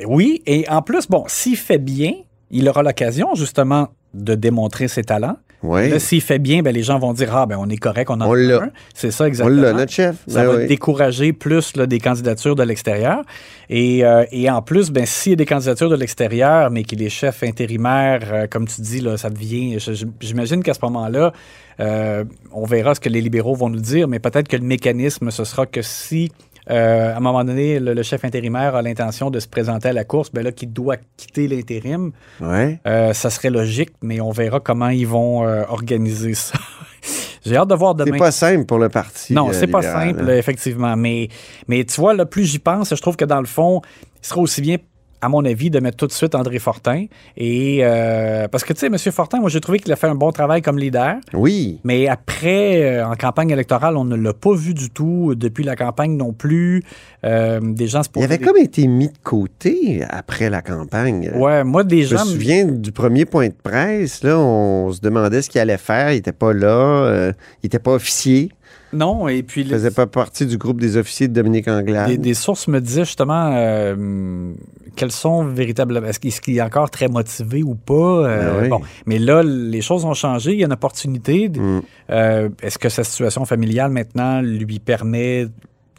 Oui, 0.07 0.43
et 0.47 0.69
en 0.69 0.83
plus, 0.83 1.07
bon, 1.09 1.25
s'il 1.29 1.57
fait 1.57 1.79
bien, 1.79 2.12
il 2.50 2.69
aura 2.69 2.83
l'occasion 2.83 3.35
justement 3.35 3.88
de 4.14 4.35
démontrer 4.35 4.88
ses 4.88 5.04
talents. 5.04 5.37
Oui. 5.62 5.88
Là, 5.90 6.00
s'il 6.00 6.21
fait 6.21 6.40
bien, 6.40 6.61
ben, 6.62 6.75
les 6.75 6.83
gens 6.83 6.99
vont 6.99 7.12
dire 7.12 7.35
Ah, 7.37 7.47
ben, 7.47 7.57
on 7.57 7.69
est 7.69 7.76
correct, 7.76 8.11
on 8.11 8.14
en 8.21 8.28
On 8.28 8.35
a 8.35 8.64
un. 8.64 8.71
C'est 8.95 9.12
ça, 9.12 9.25
On 9.25 9.26
exactement. 9.28 9.62
l'a, 9.62 9.73
notre 9.73 9.92
chef. 9.92 10.16
Ça 10.26 10.42
Ben 10.42 10.50
va 10.50 10.57
oui. 10.57 10.66
décourager 10.66 11.33
plus 11.33 11.76
là, 11.76 11.87
des 11.87 12.00
candidatures 12.00 12.57
de 12.57 12.64
l'extérieur. 12.64 13.23
Et, 13.71 14.04
euh, 14.04 14.25
et 14.33 14.50
en 14.50 14.61
plus, 14.61 14.90
ben, 14.90 15.07
s'il 15.07 15.31
y 15.31 15.33
a 15.35 15.37
des 15.37 15.47
candidatures 15.47 15.88
de 15.88 15.95
l'extérieur, 15.95 16.71
mais 16.71 16.83
qu'il 16.83 17.00
est 17.00 17.09
chef 17.09 17.45
intérimaire, 17.45 18.23
euh, 18.33 18.47
comme 18.50 18.66
tu 18.66 18.81
dis, 18.81 19.00
là, 19.00 19.16
ça 19.16 19.31
devient. 19.31 19.78
J'imagine 20.21 20.64
qu'à 20.64 20.75
ce 20.75 20.81
moment-là, 20.83 21.33
euh, 21.78 22.25
on 22.52 22.64
verra 22.64 22.97
ce 22.97 23.00
que 23.00 23.09
les 23.09 23.21
libéraux 23.21 23.54
vont 23.54 23.71
nous 23.71 23.81
dire, 23.81 24.09
mais 24.09 24.19
peut-être 24.19 24.49
que 24.49 24.57
le 24.57 24.64
mécanisme, 24.64 25.31
ce 25.31 25.45
sera 25.45 25.66
que 25.66 25.81
si. 25.83 26.33
Euh, 26.71 27.12
à 27.12 27.16
un 27.16 27.21
moment 27.21 27.45
donné, 27.45 27.81
le, 27.81 27.92
le 27.95 28.02
chef 28.02 28.25
intérimaire 28.25 28.75
a 28.76 28.83
l'intention 28.83 29.31
de 29.31 29.40
se 29.40 29.49
présenter 29.49 29.88
à 29.88 29.92
la 29.92 30.04
course, 30.04 30.31
ben 30.33 30.42
là, 30.45 30.52
qu'il 30.52 30.73
doit 30.73 30.97
quitter 31.16 31.49
l'intérim, 31.49 32.12
Ouais. 32.40 32.78
euh, 32.87 33.12
ça 33.12 33.31
serait 33.31 33.50
logique, 33.50 33.90
mais 34.02 34.21
on 34.21 34.31
verra 34.31 34.61
comment 34.61 34.88
ils 34.88 35.07
vont 35.07 35.47
euh, 35.47 35.64
organiser 35.69 36.35
ça. 36.35 36.59
J'ai 37.45 37.57
hâte 37.57 37.69
de 37.69 37.75
voir 37.75 37.97
demain. 37.97 38.12
C'est 38.12 38.19
pas 38.19 38.31
simple 38.31 38.64
pour 38.66 38.78
le 38.78 38.88
parti. 38.88 39.33
Non, 39.33 39.52
c'est 39.52 39.66
pas 39.66 39.83
simple, 39.83 40.23
hein. 40.23 40.37
effectivement. 40.37 40.97
Mais, 40.97 41.28
mais 41.66 41.85
tu 41.85 42.00
vois, 42.00 42.14
là, 42.14 42.25
plus 42.25 42.45
j'y 42.45 42.61
pense, 42.61 42.95
je 42.95 43.00
trouve 43.02 43.16
que 43.16 43.25
dans 43.25 43.40
le 43.40 43.47
fond, 43.47 43.81
il 44.23 44.26
serait 44.28 44.40
aussi 44.40 44.61
bien, 44.61 44.76
à 45.23 45.29
mon 45.29 45.45
avis, 45.45 45.71
de 45.71 45.79
mettre 45.81 45.97
tout 45.97 46.07
de 46.09 46.12
suite 46.12 46.35
André 46.35 46.59
Fortin. 46.59 47.07
Et 47.37 47.79
euh, 47.83 48.49
parce 48.49 48.64
que, 48.64 48.73
tu 48.73 48.81
sais, 48.81 48.87
M. 48.87 48.99
Fortin, 48.99 49.38
moi, 49.41 49.49
j'ai 49.49 49.61
trouvé 49.61 49.79
qu'il 49.79 49.93
a 49.93 49.97
fait 49.97 50.09
un 50.09 50.17
bon 50.17 50.33
travail 50.33 50.61
comme 50.62 50.79
leader. 50.79 51.17
Oui. 51.33 51.79
Mais 51.85 52.09
après, 52.09 52.83
euh, 52.83 53.07
en 53.07 53.14
campagne 53.14 53.50
électorale, 53.50 53.97
on 53.97 54.05
ne 54.05 54.17
l'a 54.17 54.35
pas 54.35 54.52
vu 54.55 54.75
du 54.75 54.91
tout. 54.91 55.35
Depuis 55.37 55.62
la 55.64 55.76
campagne 55.76 56.17
non 56.17 56.33
plus. 56.33 56.83
Euh, 57.25 57.61
des 57.62 57.87
gens 57.87 58.02
se 58.02 58.09
Il 58.17 58.25
avait 58.25 58.38
des- 58.38 58.45
comme 58.45 58.57
été 58.57 58.87
mis 58.88 59.07
de 59.09 59.19
côté 59.23 60.02
après 60.11 60.50
la 60.50 60.61
campagne. 60.61 61.31
Ouais, 61.37 61.62
moi, 61.62 61.85
des 61.85 62.02
Je 62.02 62.14
me 62.14 62.19
souviens 62.21 62.64
du 62.67 62.91
premier 62.91 63.25
point 63.25 63.47
de 63.49 63.55
presse, 63.55 64.25
là, 64.25 64.37
on 64.38 64.91
se 64.93 65.00
demandait 65.00 65.41
ce 65.41 65.49
qu'il 65.49 65.61
allait 65.61 65.79
faire. 65.79 66.12
Il 66.12 66.17
était 66.17 66.33
pas 66.33 66.52
là, 66.52 67.33
il 67.62 67.67
était 67.67 67.79
pas 67.79 67.93
officier, 67.93 68.50
Non, 68.92 69.26
et 69.28 69.42
puis. 69.42 69.62
il 69.62 69.68
faisait 69.70 69.90
pas 69.90 70.06
partie 70.06 70.44
du 70.46 70.58
groupe 70.58 70.80
des 70.80 70.96
officiers 70.96 71.28
de 71.28 71.32
Dominique 71.32 71.68
Anglade. 71.68 72.08
Des, 72.08 72.18
des 72.18 72.34
sources 72.34 72.68
me 72.68 72.80
disaient 72.80 73.04
justement 73.04 73.50
euh, 73.54 74.52
quels 74.96 75.12
sont 75.12 75.44
véritablement. 75.44 76.06
Est-ce 76.06 76.40
qu'il 76.40 76.56
est 76.56 76.61
encore 76.62 76.90
très 76.90 77.08
motivé 77.08 77.62
ou 77.62 77.75
pas? 77.75 77.94
Euh, 77.94 78.52
Ben 78.52 78.62
oui. 78.62 78.68
bon. 78.68 78.80
Mais 79.06 79.18
là, 79.18 79.42
les 79.42 79.80
choses 79.80 80.04
ont 80.04 80.14
changé. 80.14 80.52
Il 80.52 80.58
y 80.58 80.62
a 80.62 80.66
une 80.66 80.72
opportunité. 80.72 81.49
Mm. 81.49 81.80
Euh, 82.11 82.49
Est-ce 82.62 82.78
que 82.78 82.88
sa 82.88 83.02
situation 83.04 83.44
familiale 83.44 83.90
maintenant 83.90 84.40
lui 84.42 84.78
permet 84.78 85.46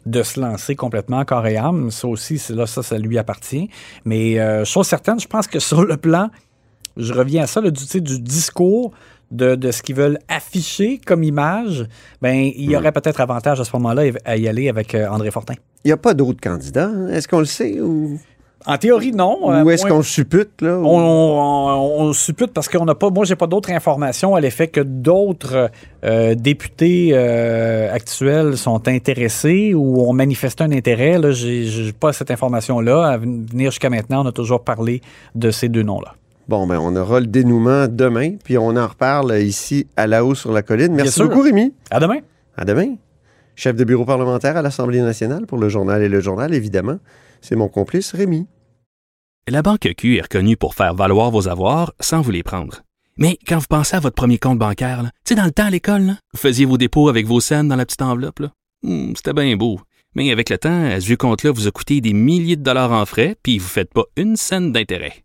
de 0.06 0.22
se 0.22 0.38
lancer 0.38 0.76
complètement 0.76 1.24
corps 1.24 1.46
et 1.46 1.56
âme? 1.56 1.90
Ça 1.90 2.06
aussi, 2.06 2.40
là, 2.50 2.66
ça, 2.66 2.82
ça 2.82 2.98
lui 2.98 3.18
appartient. 3.18 3.68
Mais 4.04 4.64
chose 4.64 4.86
certaine, 4.86 5.18
je 5.18 5.26
pense 5.26 5.46
que 5.48 5.58
sur 5.58 5.84
le 5.84 5.96
plan, 5.96 6.30
je 6.96 7.12
reviens 7.12 7.42
à 7.42 7.46
ça, 7.48 7.60
là, 7.60 7.70
du, 7.70 7.80
tu 7.82 7.88
sais, 7.88 8.00
du 8.00 8.20
discours. 8.20 8.92
De, 9.34 9.56
de 9.56 9.70
ce 9.72 9.82
qu'ils 9.82 9.96
veulent 9.96 10.18
afficher 10.28 11.00
comme 11.04 11.22
image, 11.24 11.86
ben 12.22 12.34
il 12.34 12.70
y 12.70 12.74
Mm. 12.74 12.78
aurait 12.78 12.92
peut-être 12.92 13.20
avantage 13.20 13.60
à 13.60 13.64
ce 13.64 13.70
moment-là 13.74 14.02
à 14.24 14.36
y 14.36 14.46
aller 14.48 14.68
avec 14.68 14.94
euh, 14.94 15.08
André 15.08 15.30
Fortin. 15.32 15.54
Il 15.84 15.88
n'y 15.88 15.92
a 15.92 15.96
pas 15.96 16.14
d'autres 16.14 16.40
candidats. 16.40 16.86
hein? 16.94 17.08
Est-ce 17.08 17.26
qu'on 17.26 17.40
le 17.40 17.44
sait 17.44 17.80
ou, 17.80 18.18
En 18.66 18.78
théorie, 18.78 19.12
non. 19.12 19.50
Euh, 19.52 19.62
ou 19.64 19.70
est-ce 19.70 19.84
qu'on 19.84 20.02
suppute, 20.02 20.62
là? 20.62 20.78
ou- 20.78 20.86
on, 20.86 20.98
on- 20.98 22.00
on 22.08 22.12
suppute 22.14 22.52
parce 22.52 22.68
qu'on 22.68 22.84
n'a 22.86 22.94
pas. 22.94 23.10
Moi, 23.10 23.24
j'ai 23.26 23.36
pas 23.36 23.46
d'autres 23.46 23.70
informations 23.72 24.34
à 24.36 24.40
l'effet 24.40 24.68
que 24.68 24.80
d'autres 24.80 25.70
euh, 26.04 26.34
députés 26.34 27.10
euh, 27.12 27.92
actuels 27.92 28.56
sont 28.56 28.88
intéressés 28.88 29.74
ou 29.74 30.00
ont 30.08 30.12
manifesté 30.14 30.64
un 30.64 30.72
intérêt. 30.72 31.18
Là, 31.18 31.32
j'ai, 31.32 31.92
pas 31.92 32.12
cette 32.14 32.30
information-là. 32.30 33.04
À 33.06 33.16
ven- 33.18 33.44
venir 33.44 33.70
jusqu'à 33.70 33.90
maintenant, 33.90 34.24
on 34.24 34.28
a 34.28 34.32
toujours 34.32 34.62
parlé 34.64 35.02
de 35.34 35.50
ces 35.50 35.68
deux 35.68 35.82
noms-là. 35.82 36.14
Bon, 36.46 36.66
ben, 36.66 36.78
on 36.78 36.94
aura 36.94 37.20
le 37.20 37.26
dénouement 37.26 37.88
demain, 37.88 38.36
puis 38.42 38.58
on 38.58 38.76
en 38.76 38.86
reparle 38.86 39.40
ici 39.40 39.86
à 39.96 40.06
la 40.06 40.24
haut 40.24 40.34
sur 40.34 40.52
la 40.52 40.62
colline. 40.62 40.94
Merci 40.94 41.22
beaucoup, 41.22 41.40
Rémi. 41.40 41.72
À 41.90 42.00
demain. 42.00 42.18
À 42.56 42.64
demain. 42.64 42.96
Chef 43.56 43.76
de 43.76 43.84
bureau 43.84 44.04
parlementaire 44.04 44.56
à 44.56 44.62
l'Assemblée 44.62 45.00
nationale 45.00 45.46
pour 45.46 45.58
le 45.58 45.68
journal 45.68 46.02
et 46.02 46.08
le 46.08 46.20
journal, 46.20 46.52
évidemment. 46.52 46.98
C'est 47.40 47.56
mon 47.56 47.68
complice, 47.68 48.12
Rémi. 48.14 48.46
La 49.48 49.62
Banque 49.62 49.88
Q 49.96 50.16
est 50.16 50.22
reconnue 50.22 50.56
pour 50.56 50.74
faire 50.74 50.94
valoir 50.94 51.30
vos 51.30 51.48
avoirs 51.48 51.92
sans 52.00 52.20
vous 52.20 52.30
les 52.30 52.42
prendre. 52.42 52.82
Mais 53.16 53.38
quand 53.46 53.58
vous 53.58 53.66
pensez 53.68 53.96
à 53.96 54.00
votre 54.00 54.16
premier 54.16 54.38
compte 54.38 54.58
bancaire, 54.58 55.02
là, 55.02 55.10
tu 55.24 55.30
sais, 55.30 55.34
dans 55.34 55.44
le 55.44 55.52
temps 55.52 55.66
à 55.66 55.70
l'école, 55.70 56.02
là, 56.02 56.16
vous 56.32 56.40
faisiez 56.40 56.64
vos 56.64 56.78
dépôts 56.78 57.08
avec 57.08 57.26
vos 57.26 57.40
scènes 57.40 57.68
dans 57.68 57.76
la 57.76 57.86
petite 57.86 58.02
enveloppe, 58.02 58.40
là. 58.40 58.50
Hmm, 58.82 59.12
c'était 59.14 59.32
bien 59.32 59.56
beau. 59.56 59.80
Mais 60.14 60.30
avec 60.30 60.50
le 60.50 60.58
temps, 60.58 60.84
à 60.84 61.00
ce 61.00 61.14
compte-là 61.14 61.52
vous 61.52 61.68
a 61.68 61.70
coûté 61.70 62.00
des 62.00 62.12
milliers 62.12 62.56
de 62.56 62.62
dollars 62.62 62.92
en 62.92 63.04
frais, 63.06 63.36
puis 63.42 63.58
vous 63.58 63.64
ne 63.64 63.70
faites 63.70 63.92
pas 63.92 64.04
une 64.16 64.36
scène 64.36 64.72
d'intérêt. 64.72 65.24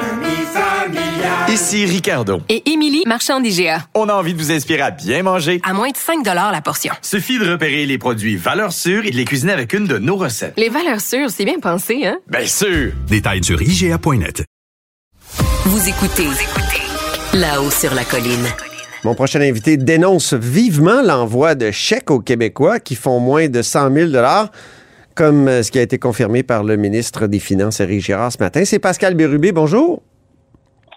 Ici 1.51 1.85
Ricardo. 1.85 2.39
Et 2.47 2.71
Émilie, 2.71 3.03
marchand 3.05 3.41
d'IGA. 3.41 3.85
On 3.93 4.07
a 4.07 4.13
envie 4.13 4.33
de 4.33 4.39
vous 4.39 4.53
inspirer 4.53 4.83
à 4.83 4.91
bien 4.91 5.21
manger. 5.21 5.59
À 5.65 5.73
moins 5.73 5.89
de 5.89 5.97
5 5.97 6.25
la 6.25 6.61
portion. 6.61 6.93
Suffit 7.01 7.39
de 7.39 7.51
repérer 7.51 7.85
les 7.85 7.97
produits 7.97 8.37
valeurs 8.37 8.71
sûres 8.71 9.05
et 9.05 9.11
de 9.11 9.17
les 9.17 9.25
cuisiner 9.25 9.51
avec 9.51 9.73
une 9.73 9.85
de 9.85 9.97
nos 9.97 10.15
recettes. 10.15 10.53
Les 10.55 10.69
valeurs 10.69 11.01
sûres, 11.01 11.29
c'est 11.29 11.43
bien 11.43 11.59
pensé, 11.59 12.05
hein? 12.05 12.19
Bien 12.29 12.45
sûr! 12.45 12.93
Détails 13.09 13.43
sur 13.43 13.61
IGA.net. 13.61 14.45
Vous 15.65 15.89
écoutez 15.89 16.27
là-haut 17.33 17.69
sur 17.69 17.93
la 17.95 18.05
colline. 18.05 18.47
Mon 19.03 19.13
prochain 19.13 19.41
invité 19.41 19.75
dénonce 19.75 20.33
vivement 20.33 21.01
l'envoi 21.01 21.55
de 21.55 21.69
chèques 21.71 22.11
aux 22.11 22.21
Québécois 22.21 22.79
qui 22.79 22.95
font 22.95 23.19
moins 23.19 23.49
de 23.49 23.61
100 23.61 23.93
000 23.93 24.11
comme 25.15 25.49
euh, 25.49 25.63
ce 25.63 25.71
qui 25.71 25.79
a 25.79 25.81
été 25.81 25.99
confirmé 25.99 26.43
par 26.43 26.63
le 26.63 26.77
ministre 26.77 27.27
des 27.27 27.39
Finances, 27.39 27.81
Éric 27.81 28.05
Girard, 28.05 28.31
ce 28.31 28.37
matin. 28.37 28.63
C'est 28.63 28.79
Pascal 28.79 29.15
Bérubé. 29.15 29.51
Bonjour. 29.51 30.01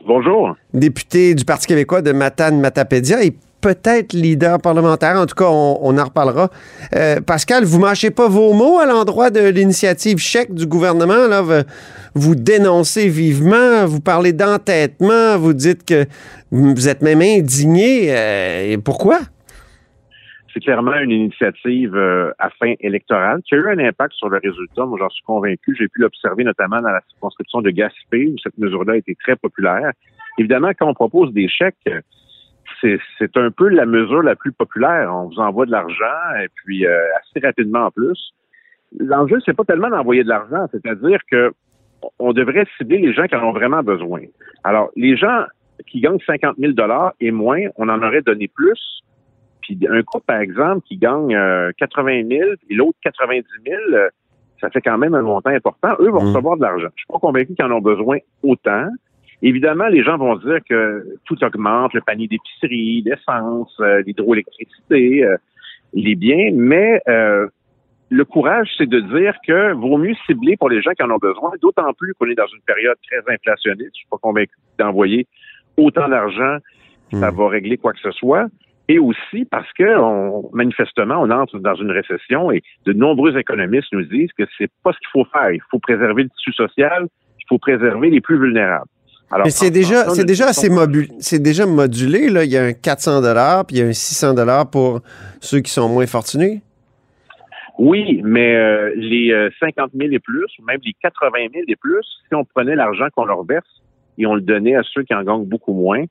Bonjour. 0.06 0.54
Député 0.73 1.34
du 1.34 1.44
Parti 1.44 1.66
québécois 1.66 2.02
de 2.02 2.12
Matane-Matapédia 2.12 3.25
et 3.25 3.34
peut-être 3.62 4.12
leader 4.12 4.61
parlementaire. 4.61 5.16
En 5.16 5.25
tout 5.25 5.34
cas, 5.34 5.49
on, 5.49 5.96
en 5.96 6.04
reparlera. 6.04 6.50
Euh, 6.94 7.20
Pascal, 7.23 7.64
vous 7.64 7.78
mâchez 7.78 8.11
pas 8.11 8.28
vos 8.28 8.52
mots 8.52 8.78
à 8.78 8.84
l'endroit 8.84 9.30
de 9.30 9.40
l'initiative 9.49 10.18
chèque 10.18 10.52
du 10.52 10.66
gouvernement. 10.66 11.26
Là, 11.26 11.42
vous 12.14 12.34
dénoncez 12.34 13.08
vivement, 13.08 13.87
vous 13.87 14.00
parlez 14.00 14.34
d'entêtement, 14.34 15.38
vous 15.38 15.54
dites 15.54 15.87
que 15.87 16.04
vous 16.50 16.88
êtes 16.88 17.00
même 17.00 17.23
indigné. 17.23 18.08
Euh, 18.11 18.73
et 18.73 18.78
pourquoi? 18.78 19.20
C'est 20.54 20.61
clairement 20.61 20.94
une 20.94 21.11
initiative 21.11 21.96
euh, 21.96 22.32
à 22.38 22.49
fin 22.49 22.75
électorale 22.78 23.42
qui 23.42 23.56
a 23.56 23.58
eu 23.58 23.68
un 23.68 23.78
impact 23.78 24.14
sur 24.14 24.28
le 24.28 24.38
résultat. 24.38 24.87
Moi, 24.87 24.99
j'en 25.00 25.11
suis 25.11 25.25
convaincu. 25.25 25.76
J'ai 25.76 25.88
pu 25.88 26.00
l'observer 26.00 26.44
notamment 26.44 26.80
dans 26.80 26.90
la 26.90 27.00
circonscription 27.11 27.61
de 27.61 27.70
Gaspé, 27.70 28.28
où 28.28 28.38
cette 28.40 28.56
mesure-là 28.56 28.92
a 28.92 28.96
été 28.96 29.16
très 29.16 29.34
populaire. 29.34 29.90
Évidemment, 30.38 30.70
quand 30.78 30.88
on 30.88 30.94
propose 30.94 31.32
des 31.32 31.49
chèques, 31.49 31.90
c'est 32.80 33.37
un 33.37 33.50
peu 33.50 33.68
la 33.68 33.87
mesure 33.87 34.23
la 34.23 34.37
plus 34.37 34.52
populaire. 34.52 35.11
On 35.12 35.28
vous 35.28 35.40
envoie 35.40 35.66
de 35.66 35.73
l'argent 35.73 36.37
et 36.40 36.49
puis 36.54 36.87
euh, 36.87 36.99
assez 37.18 37.44
rapidement 37.44 37.87
en 37.87 37.90
plus. 37.90 38.32
L'enjeu, 38.99 39.38
c'est 39.44 39.56
pas 39.56 39.64
tellement 39.64 39.90
d'envoyer 39.90 40.23
de 40.23 40.28
l'argent, 40.28 40.66
c'est-à-dire 40.70 41.18
que 41.30 41.52
on 42.18 42.32
devrait 42.32 42.66
cibler 42.76 42.99
les 42.99 43.12
gens 43.12 43.26
qui 43.26 43.34
en 43.34 43.42
ont 43.42 43.52
vraiment 43.52 43.82
besoin. 43.82 44.20
Alors, 44.62 44.90
les 44.94 45.16
gens 45.16 45.44
qui 45.87 46.00
gagnent 46.00 46.20
50 46.25 46.56
000 46.58 46.75
et 47.20 47.30
moins, 47.30 47.62
on 47.76 47.88
en 47.88 48.02
aurait 48.02 48.20
donné 48.20 48.46
plus 48.46 49.02
puis 49.64 49.78
un 49.90 50.02
couple, 50.02 50.26
par 50.26 50.40
exemple, 50.40 50.83
qui 50.87 50.97
gagne 50.97 51.37
80 51.78 52.12
euh, 52.12 52.25
000 52.28 52.50
et 52.68 52.75
l'autre 52.75 52.99
90 53.02 53.44
000, 53.66 53.80
euh, 53.92 54.09
ça 54.61 54.68
fait 54.71 54.83
quand 54.83 54.99
même 54.99 55.14
un 55.14 55.23
montant 55.23 55.50
important. 55.50 55.94
Eux 56.00 56.11
vont 56.11 56.23
mmh. 56.23 56.28
recevoir 56.28 56.56
de 56.56 56.62
l'argent. 56.62 56.88
Je 56.94 57.00
suis 57.00 57.06
pas 57.09 57.18
convaincu 57.18 57.54
qu'ils 57.54 57.64
en 57.64 57.71
ont 57.71 57.80
besoin 57.80 58.18
autant. 58.42 58.88
Évidemment, 59.42 59.87
les 59.87 60.02
gens 60.02 60.16
vont 60.16 60.37
dire 60.37 60.59
que 60.68 61.04
tout 61.25 61.42
augmente, 61.42 61.94
le 61.94 62.00
panier 62.02 62.28
d'épicerie, 62.28 63.02
l'essence, 63.02 63.75
euh, 63.80 64.02
l'hydroélectricité, 64.06 65.25
les 65.94 66.14
biens, 66.14 66.50
mais 66.52 67.00
le 68.11 68.25
courage, 68.25 68.68
c'est 68.76 68.88
de 68.88 69.00
dire 69.00 69.35
que 69.47 69.73
vaut 69.73 69.97
mieux 69.97 70.14
cibler 70.26 70.56
pour 70.56 70.68
les 70.68 70.83
gens 70.83 70.92
qui 70.92 71.02
en 71.02 71.11
ont 71.11 71.18
besoin, 71.18 71.52
d'autant 71.61 71.92
plus 71.94 72.15
qu'on 72.15 72.26
est 72.26 72.34
dans 72.34 72.47
une 72.47 72.62
période 72.62 72.97
très 73.08 73.34
inflationniste. 73.34 73.91
Je 73.95 73.99
suis 73.99 74.08
pas 74.10 74.19
convaincu 74.19 74.54
d'envoyer 74.78 75.26
autant 75.76 76.08
d'argent, 76.08 76.58
ça 77.10 77.30
mmh. 77.30 77.34
va 77.34 77.49
régler 77.49 77.76
quoi 77.76 77.93
que 77.93 78.00
ce 78.00 78.12
soit 78.12 78.49
et 78.88 78.99
aussi 78.99 79.44
parce 79.50 79.70
que 79.73 79.99
on, 79.99 80.50
manifestement, 80.52 81.16
on 81.20 81.30
entre 81.30 81.58
dans 81.58 81.75
une 81.75 81.90
récession 81.90 82.50
et 82.50 82.62
de 82.86 82.92
nombreux 82.92 83.36
économistes 83.36 83.88
nous 83.92 84.04
disent 84.04 84.32
que 84.36 84.44
c'est 84.58 84.70
pas 84.82 84.92
ce 84.92 84.99
qu'il 84.99 85.08
faut 85.12 85.26
faire. 85.32 85.50
Il 85.52 85.62
faut 85.70 85.78
préserver 85.78 86.25
le 86.25 86.28
tissu 86.28 86.52
social, 86.52 87.06
il 87.38 87.44
faut 87.49 87.58
préserver 87.58 88.10
les 88.10 88.20
plus 88.20 88.38
vulnérables. 88.38 88.88
Alors, 89.30 89.47
Mais 89.47 89.50
c'est 89.50 89.70
déjà, 89.70 90.10
c'est 90.10 90.26
déjà 90.26 90.49
assez 90.49 90.68
mobile, 90.68 91.08
c'est 91.18 91.42
déjà 91.42 91.66
modulé 91.66 92.28
là. 92.28 92.44
Il 92.44 92.50
y 92.50 92.58
a 92.58 92.64
un 92.64 92.73
400 92.73 93.23
dollars 93.23 93.66
puis 93.66 93.76
il 93.76 93.78
y 93.80 93.82
a 93.82 93.86
un 93.86 93.92
600 93.92 94.34
dollars 94.34 94.70
pour 94.70 95.00
ceux 95.40 95.60
qui 95.60 95.70
sont 95.70 95.88
moins 95.88 96.06
fortunés. 96.06 96.62
Oui, 97.78 98.20
mais 98.23 98.54
euh, 98.54 98.92
les 98.94 99.32
50 99.58 99.90
euh, 99.94 99.99
000 99.99 100.12
et 100.12 100.20
plus, 100.20 100.47
ou 100.60 100.64
même 100.64 100.78
les 100.84 100.92
80 101.02 101.30
000 101.52 101.64
et 101.66 101.75
plus, 101.75 102.04
si 102.28 102.34
on 102.34 102.44
prenait 102.44 102.76
l'argent 102.76 103.06
qu'on 103.16 103.25
leur 103.25 103.44
verse 103.44 103.66
et 104.16 104.26
on 104.26 104.34
le 104.34 104.42
donnait 104.42 104.76
à 104.76 104.82
ceux 104.84 105.02
qui 105.02 105.12
en 105.12 105.25
gagnent 105.25 105.44
beaucoup 105.44 105.73
moins, 105.73 106.04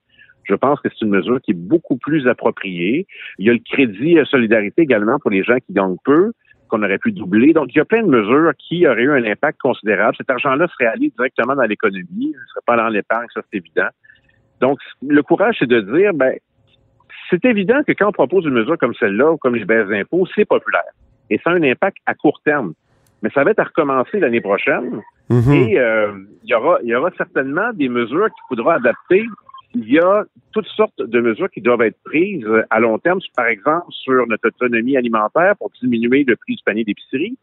je 0.43 0.55
pense 0.55 0.79
que 0.81 0.89
c'est 0.89 1.05
une 1.05 1.11
mesure 1.11 1.41
qui 1.41 1.51
est 1.51 1.57
beaucoup 1.57 1.97
plus 1.97 2.27
appropriée. 2.27 3.07
Il 3.39 3.47
y 3.47 3.49
a 3.49 3.53
le 3.53 3.59
crédit 3.59 4.19
à 4.19 4.25
solidarité 4.25 4.81
également 4.81 5.19
pour 5.19 5.31
les 5.31 5.43
gens 5.43 5.57
qui 5.65 5.73
gagnent 5.73 5.97
peu, 6.03 6.31
qu'on 6.67 6.83
aurait 6.83 6.97
pu 6.97 7.11
doubler. 7.11 7.53
Donc, 7.53 7.67
il 7.73 7.77
y 7.77 7.81
a 7.81 7.85
plein 7.85 8.03
de 8.03 8.09
mesures 8.09 8.51
qui 8.57 8.87
auraient 8.87 9.03
eu 9.03 9.11
un 9.11 9.23
impact 9.23 9.59
considérable. 9.61 10.15
Cet 10.17 10.29
argent-là 10.29 10.67
serait 10.69 10.87
allé 10.87 11.11
directement 11.15 11.55
dans 11.55 11.63
l'économie, 11.63 12.07
il 12.17 12.29
ne 12.29 12.47
serait 12.49 12.65
pas 12.65 12.77
dans 12.77 12.89
l'épargne, 12.89 13.27
ça 13.33 13.41
c'est 13.49 13.57
évident. 13.57 13.89
Donc, 14.59 14.79
le 15.07 15.21
courage, 15.21 15.57
c'est 15.59 15.69
de 15.69 15.81
dire, 15.81 16.13
ben, 16.13 16.33
c'est 17.29 17.45
évident 17.45 17.81
que 17.85 17.91
quand 17.91 18.07
on 18.07 18.11
propose 18.11 18.45
une 18.45 18.53
mesure 18.53 18.77
comme 18.77 18.93
celle-là, 18.95 19.31
ou 19.31 19.37
comme 19.37 19.55
les 19.55 19.65
baisses 19.65 19.87
d'impôts, 19.87 20.27
c'est 20.35 20.45
populaire. 20.45 20.81
Et 21.29 21.39
ça 21.43 21.51
a 21.51 21.53
un 21.53 21.63
impact 21.63 21.97
à 22.05 22.13
court 22.13 22.41
terme. 22.43 22.73
Mais 23.21 23.29
ça 23.33 23.43
va 23.43 23.51
être 23.51 23.59
à 23.59 23.63
recommencer 23.63 24.19
l'année 24.19 24.41
prochaine. 24.41 25.01
Mm-hmm. 25.29 25.53
Et 25.53 25.79
euh, 25.79 26.11
il, 26.43 26.49
y 26.49 26.53
aura, 26.53 26.77
il 26.83 26.89
y 26.89 26.95
aura 26.95 27.09
certainement 27.17 27.71
des 27.73 27.87
mesures 27.87 28.27
qu'il 28.27 28.43
faudra 28.49 28.75
adapter 28.75 29.25
il 29.75 29.91
y 29.91 29.99
a 29.99 30.23
toutes 30.51 30.67
sortes 30.67 31.01
de 31.01 31.19
mesures 31.19 31.49
qui 31.49 31.61
doivent 31.61 31.81
être 31.81 31.97
prises 32.03 32.47
à 32.69 32.79
long 32.79 32.99
terme, 32.99 33.19
par 33.35 33.47
exemple 33.47 33.87
sur 33.89 34.27
notre 34.27 34.47
autonomie 34.47 34.97
alimentaire 34.97 35.55
pour 35.57 35.71
diminuer 35.81 36.23
le 36.23 36.35
prix 36.35 36.55
du 36.55 36.63
panier 36.63 36.83
d'épicerie 36.83 37.37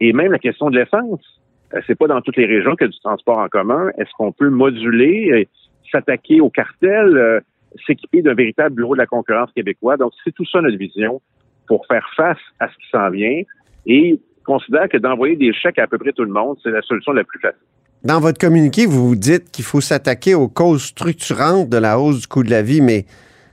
et 0.00 0.12
même 0.12 0.32
la 0.32 0.38
question 0.38 0.70
de 0.70 0.78
l'essence. 0.78 1.20
Euh, 1.74 1.80
c'est 1.86 1.96
pas 1.96 2.06
dans 2.06 2.20
toutes 2.20 2.36
les 2.36 2.46
régions 2.46 2.74
qu'il 2.76 2.86
y 2.86 2.90
a 2.90 2.92
du 2.92 3.00
transport 3.00 3.38
en 3.38 3.48
commun. 3.48 3.90
Est-ce 3.98 4.10
qu'on 4.16 4.32
peut 4.32 4.48
moduler, 4.48 5.48
s'attaquer 5.90 6.40
au 6.40 6.50
cartel, 6.50 7.16
euh, 7.16 7.40
s'équiper 7.86 8.22
d'un 8.22 8.34
véritable 8.34 8.74
bureau 8.76 8.94
de 8.94 8.98
la 8.98 9.06
concurrence 9.06 9.52
québécois? 9.52 9.96
Donc, 9.96 10.12
c'est 10.24 10.34
tout 10.34 10.46
ça 10.46 10.60
notre 10.60 10.78
vision 10.78 11.20
pour 11.66 11.86
faire 11.86 12.08
face 12.16 12.38
à 12.58 12.68
ce 12.68 12.74
qui 12.76 12.88
s'en 12.90 13.10
vient 13.10 13.42
et 13.86 14.18
considère 14.44 14.88
que 14.88 14.96
d'envoyer 14.96 15.36
des 15.36 15.52
chèques 15.52 15.78
à, 15.78 15.82
à 15.82 15.86
peu 15.86 15.98
près 15.98 16.12
tout 16.12 16.24
le 16.24 16.32
monde, 16.32 16.56
c'est 16.62 16.70
la 16.70 16.82
solution 16.82 17.12
la 17.12 17.24
plus 17.24 17.38
facile. 17.38 17.58
Dans 18.04 18.20
votre 18.20 18.38
communiqué, 18.38 18.86
vous 18.86 19.16
dites 19.16 19.50
qu'il 19.50 19.64
faut 19.64 19.80
s'attaquer 19.80 20.34
aux 20.34 20.48
causes 20.48 20.84
structurantes 20.84 21.68
de 21.68 21.78
la 21.78 21.98
hausse 21.98 22.20
du 22.20 22.26
coût 22.28 22.44
de 22.44 22.50
la 22.50 22.62
vie, 22.62 22.80
mais, 22.80 23.04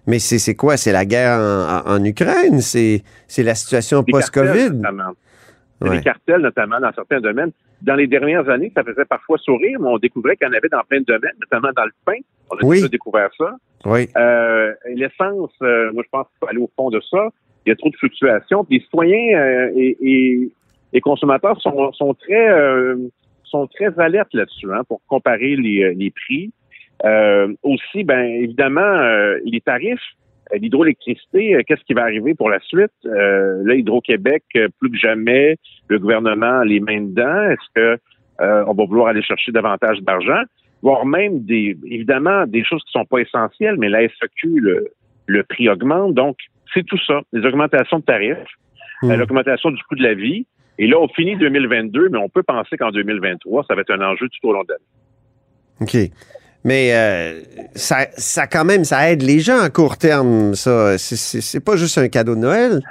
mais 0.05 0.19
c'est 0.19 0.55
quoi? 0.55 0.77
C'est 0.77 0.91
la 0.91 1.05
guerre 1.05 1.39
en, 1.85 2.03
Ukraine? 2.03 2.61
C'est 2.61 3.03
la 3.37 3.55
situation 3.55 4.03
post-COVID? 4.03 4.81
Les 5.81 6.01
cartels, 6.01 6.41
notamment, 6.41 6.79
dans 6.79 6.93
certains 6.93 7.19
domaines. 7.19 7.51
Dans 7.81 7.95
les 7.95 8.07
dernières 8.07 8.47
années, 8.49 8.71
ça 8.75 8.83
faisait 8.83 9.05
parfois 9.05 9.37
sourire, 9.37 9.79
mais 9.79 9.87
on 9.87 9.97
découvrait 9.97 10.37
qu'il 10.37 10.47
y 10.47 10.49
en 10.49 10.53
avait 10.53 10.69
dans 10.69 10.81
plein 10.87 10.99
de 10.99 11.05
domaines, 11.05 11.35
notamment 11.41 11.73
dans 11.75 11.85
le 11.85 11.91
pain. 12.05 12.19
On 12.49 12.55
a 12.55 12.73
déjà 12.73 12.87
découvert 12.87 13.29
ça. 13.37 13.55
Oui. 13.85 14.07
Euh, 14.15 14.73
L'essence, 14.87 15.51
euh, 15.61 15.91
moi, 15.91 16.03
je 16.03 16.09
pense 16.09 16.27
qu'il 16.27 16.37
faut 16.39 16.47
aller 16.47 16.59
au 16.59 16.69
fond 16.75 16.89
de 16.89 17.01
ça. 17.11 17.29
Il 17.65 17.69
y 17.69 17.71
a 17.71 17.75
trop 17.75 17.89
de 17.89 17.95
fluctuations. 17.97 18.65
Les 18.69 18.79
citoyens 18.79 19.37
euh, 19.37 19.71
et, 19.75 20.49
et, 20.93 21.01
consommateurs 21.01 21.59
sont, 21.61 21.91
sont 21.91 22.13
très 22.13 22.47
sont 23.45 23.67
très 23.67 23.97
alertes 23.99 24.33
là-dessus 24.33 24.71
hein, 24.73 24.83
pour 24.87 25.01
comparer 25.07 25.55
les, 25.55 25.83
euh, 25.83 25.93
les 25.95 26.11
prix. 26.11 26.51
Euh, 27.03 27.53
aussi, 27.63 28.03
ben 28.03 28.21
évidemment, 28.21 28.81
euh, 28.81 29.37
les 29.43 29.61
tarifs, 29.61 29.99
l'hydroélectricité, 30.53 31.61
qu'est-ce 31.67 31.83
qui 31.83 31.93
va 31.93 32.03
arriver 32.03 32.35
pour 32.35 32.49
la 32.49 32.59
suite? 32.59 32.91
là, 33.03 33.73
Hydro-Québec, 33.73 34.43
plus 34.79 34.91
que 34.91 34.97
jamais, 34.97 35.57
le 35.87 35.99
gouvernement 35.99 36.61
les 36.61 36.79
mains 36.79 37.01
dedans. 37.01 37.49
Est-ce 37.49 37.73
que 37.73 37.99
on 38.39 38.73
va 38.73 38.85
vouloir 38.85 39.07
aller 39.07 39.23
chercher 39.23 39.51
davantage 39.51 39.99
d'argent? 40.01 40.43
Voire 40.83 41.05
même 41.05 41.43
des, 41.43 41.75
évidemment, 41.85 42.45
des 42.45 42.63
choses 42.63 42.83
qui 42.83 42.91
sont 42.91 43.05
pas 43.05 43.19
essentielles, 43.19 43.75
mais 43.79 43.89
la 43.89 44.07
SAQ, 44.07 44.59
le, 44.59 44.87
le 45.25 45.43
prix 45.43 45.67
augmente. 45.67 46.13
Donc, 46.13 46.37
c'est 46.73 46.85
tout 46.85 46.99
ça. 47.07 47.21
Les 47.33 47.43
augmentations 47.45 47.97
de 47.97 48.03
tarifs, 48.03 48.37
mmh. 49.01 49.15
l'augmentation 49.15 49.71
du 49.71 49.81
coût 49.83 49.95
de 49.95 50.03
la 50.03 50.13
vie, 50.13 50.45
Et 50.77 50.87
là, 50.87 50.99
on 50.99 51.07
finit 51.09 51.37
2022, 51.37 52.09
mais 52.09 52.17
on 52.17 52.29
peut 52.29 52.43
penser 52.43 52.77
qu'en 52.77 52.91
2023, 52.91 53.65
ça 53.67 53.75
va 53.75 53.81
être 53.81 53.91
un 53.91 54.01
enjeu 54.01 54.27
tout 54.29 54.49
au 54.49 54.53
long 54.53 54.63
de 54.63 54.73
l'année. 54.73 54.83
OK. 55.81 56.11
Mais 56.65 56.95
euh, 56.95 57.41
ça, 57.75 58.07
ça, 58.17 58.47
quand 58.47 58.65
même, 58.65 58.83
ça 58.83 59.11
aide 59.11 59.21
les 59.21 59.39
gens 59.39 59.59
à 59.59 59.69
court 59.69 59.97
terme, 59.97 60.55
ça. 60.55 60.97
C'est 60.97 61.63
pas 61.63 61.75
juste 61.75 61.97
un 61.97 62.09
cadeau 62.09 62.35
de 62.35 62.39
Noël. 62.39 62.81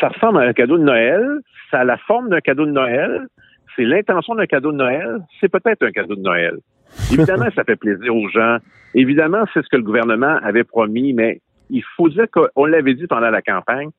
Ça 0.00 0.08
ressemble 0.08 0.38
à 0.38 0.42
un 0.42 0.52
cadeau 0.52 0.78
de 0.78 0.84
Noël. 0.84 1.40
Ça 1.70 1.80
a 1.80 1.84
la 1.84 1.96
forme 1.98 2.28
d'un 2.28 2.40
cadeau 2.40 2.64
de 2.64 2.70
Noël. 2.70 3.26
C'est 3.74 3.84
l'intention 3.84 4.36
d'un 4.36 4.46
cadeau 4.46 4.72
de 4.72 4.76
Noël. 4.76 5.18
C'est 5.40 5.48
peut-être 5.48 5.82
un 5.82 5.90
cadeau 5.90 6.14
de 6.14 6.20
Noël. 6.22 6.58
Évidemment, 7.12 7.46
ça 7.54 7.64
fait 7.64 7.76
plaisir 7.76 8.14
aux 8.14 8.28
gens. 8.28 8.58
Évidemment, 8.94 9.44
c'est 9.52 9.62
ce 9.62 9.68
que 9.68 9.76
le 9.76 9.82
gouvernement 9.82 10.38
avait 10.42 10.64
promis, 10.64 11.12
mais 11.12 11.40
il 11.70 11.82
faut 11.96 12.08
dire 12.08 12.26
qu'on 12.30 12.64
l'avait 12.66 12.94
dit 12.94 13.06
pendant 13.06 13.30
la 13.30 13.42
campagne. 13.42 13.90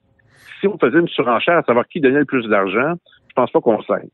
Si 0.59 0.67
on 0.67 0.77
faisait 0.77 0.99
une 0.99 1.07
surenchère 1.07 1.57
à 1.57 1.63
savoir 1.63 1.87
qui 1.87 2.01
donnait 2.01 2.19
le 2.19 2.25
plus 2.25 2.47
d'argent, 2.47 2.93
je 3.29 3.33
pense 3.35 3.51
pas 3.51 3.61
qu'on 3.61 3.81
sait. 3.83 4.09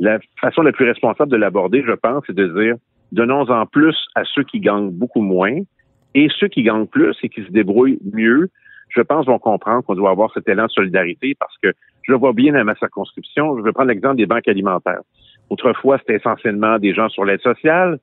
La 0.00 0.18
façon 0.40 0.62
la 0.62 0.72
plus 0.72 0.86
responsable 0.86 1.30
de 1.30 1.36
l'aborder, 1.36 1.82
je 1.86 1.92
pense, 1.92 2.24
c'est 2.26 2.34
de 2.34 2.48
dire 2.48 2.76
donnons-en 3.12 3.66
plus 3.66 3.96
à 4.14 4.24
ceux 4.24 4.42
qui 4.42 4.60
gagnent 4.60 4.90
beaucoup 4.90 5.20
moins 5.20 5.60
et 6.14 6.28
ceux 6.38 6.48
qui 6.48 6.62
gagnent 6.62 6.86
plus 6.86 7.16
et 7.22 7.28
qui 7.28 7.44
se 7.44 7.50
débrouillent 7.50 7.98
mieux, 8.12 8.48
je 8.88 9.00
pense, 9.02 9.26
vont 9.26 9.38
comprendre 9.38 9.84
qu'on 9.84 9.94
doit 9.94 10.10
avoir 10.10 10.32
cet 10.32 10.48
élan 10.48 10.66
de 10.66 10.70
solidarité 10.70 11.34
parce 11.38 11.56
que 11.62 11.72
je 12.02 12.12
vois 12.12 12.32
bien 12.32 12.52
dans 12.52 12.64
ma 12.64 12.74
circonscription. 12.76 13.56
Je 13.58 13.62
vais 13.62 13.72
prendre 13.72 13.88
l'exemple 13.88 14.16
des 14.16 14.26
banques 14.26 14.48
alimentaires. 14.48 15.00
Autrefois, 15.50 15.98
c'était 15.98 16.16
essentiellement 16.16 16.78
des 16.78 16.94
gens 16.94 17.08
sur 17.08 17.24
l'aide 17.24 17.40
sociale, 17.40 17.98